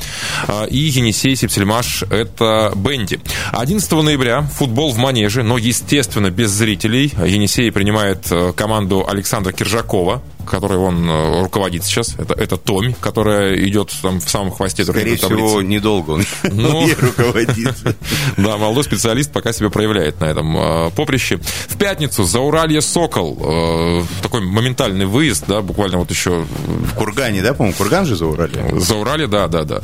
А, 0.46 0.64
и 0.64 0.78
Енисей 0.78 1.36
Септельмаш– 1.36 2.04
это 2.10 2.72
бенди. 2.74 3.20
11 3.52 3.90
ноября 3.92 4.42
футбол 4.42 4.92
в 4.92 4.98
Манеже, 4.98 5.42
но, 5.42 5.58
естественно, 5.58 6.30
без 6.30 6.50
зрителей. 6.50 7.12
Енисей 7.24 7.70
принимает 7.72 8.30
э, 8.30 8.52
команду 8.54 9.06
Александра 9.08 9.52
Киржакова 9.52 10.22
которой 10.48 10.78
он 10.78 11.08
э, 11.08 11.42
руководит 11.42 11.84
сейчас. 11.84 12.14
Это, 12.18 12.34
это 12.34 12.56
Томь, 12.56 12.94
которая 13.00 13.56
идет 13.56 13.92
там 14.02 14.20
в 14.20 14.28
самом 14.28 14.50
хвосте 14.50 14.84
Скорее 14.84 15.16
всего, 15.16 15.62
недолго 15.62 16.12
он 16.12 16.24
ну, 16.44 16.88
руководит. 17.00 17.76
Да, 18.36 18.56
молодой 18.56 18.84
специалист 18.84 19.32
пока 19.32 19.52
себя 19.52 19.68
проявляет 19.70 20.20
на 20.20 20.26
этом 20.26 20.56
э, 20.56 20.90
поприще. 20.90 21.38
В 21.68 21.76
пятницу 21.76 22.24
за 22.24 22.40
Уралье 22.40 22.80
Сокол. 22.80 23.38
Э, 23.40 24.04
такой 24.22 24.40
моментальный 24.40 25.06
выезд, 25.06 25.44
да, 25.46 25.60
буквально 25.60 25.98
вот 25.98 26.10
еще... 26.10 26.44
В 26.66 26.94
Кургане, 26.94 27.42
да, 27.42 27.54
по-моему? 27.54 27.76
Курган 27.76 28.06
же 28.06 28.16
за 28.16 28.26
Уралье? 28.26 28.64
За 28.78 28.96
Уралье, 28.96 29.26
да, 29.26 29.48
да, 29.48 29.64
да. 29.64 29.80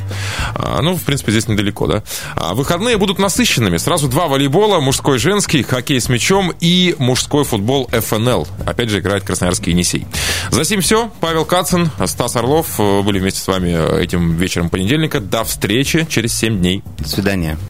А, 0.55 0.83
ну, 0.83 0.97
в 0.97 1.03
принципе, 1.03 1.33
здесь 1.33 1.49
недалеко, 1.49 1.87
да. 1.87 2.03
А 2.37 2.55
выходные 2.55 2.97
будут 2.97 3.19
насыщенными. 3.19 3.77
Сразу 3.77 4.09
два 4.09 4.27
волейбола, 4.27 4.81
мужской, 4.81 5.19
женский, 5.19 5.63
хоккей 5.63 6.01
с 6.01 6.09
мячом 6.09 6.53
и 6.61 6.95
мужской 6.99 7.45
футбол 7.45 7.89
ФНЛ. 7.93 8.47
Опять 8.67 8.91
же, 8.91 9.01
играет 9.01 9.25
Красноярский 9.25 9.73
Енисей. 9.73 10.07
За 10.55 10.65
сим 10.65 10.81
все. 10.83 11.11
Павел 11.21 11.45
Кацин, 11.45 11.91
Стас 12.07 12.37
Орлов 12.37 12.77
были 12.79 13.19
вместе 13.19 13.41
с 13.41 13.49
вами 13.49 14.01
этим 14.01 14.37
вечером 14.37 14.71
понедельника. 14.71 15.19
До 15.19 15.43
встречи 15.43 16.07
через 16.09 16.33
7 16.33 16.59
дней. 16.59 16.85
До 16.97 17.09
свидания. 17.09 17.59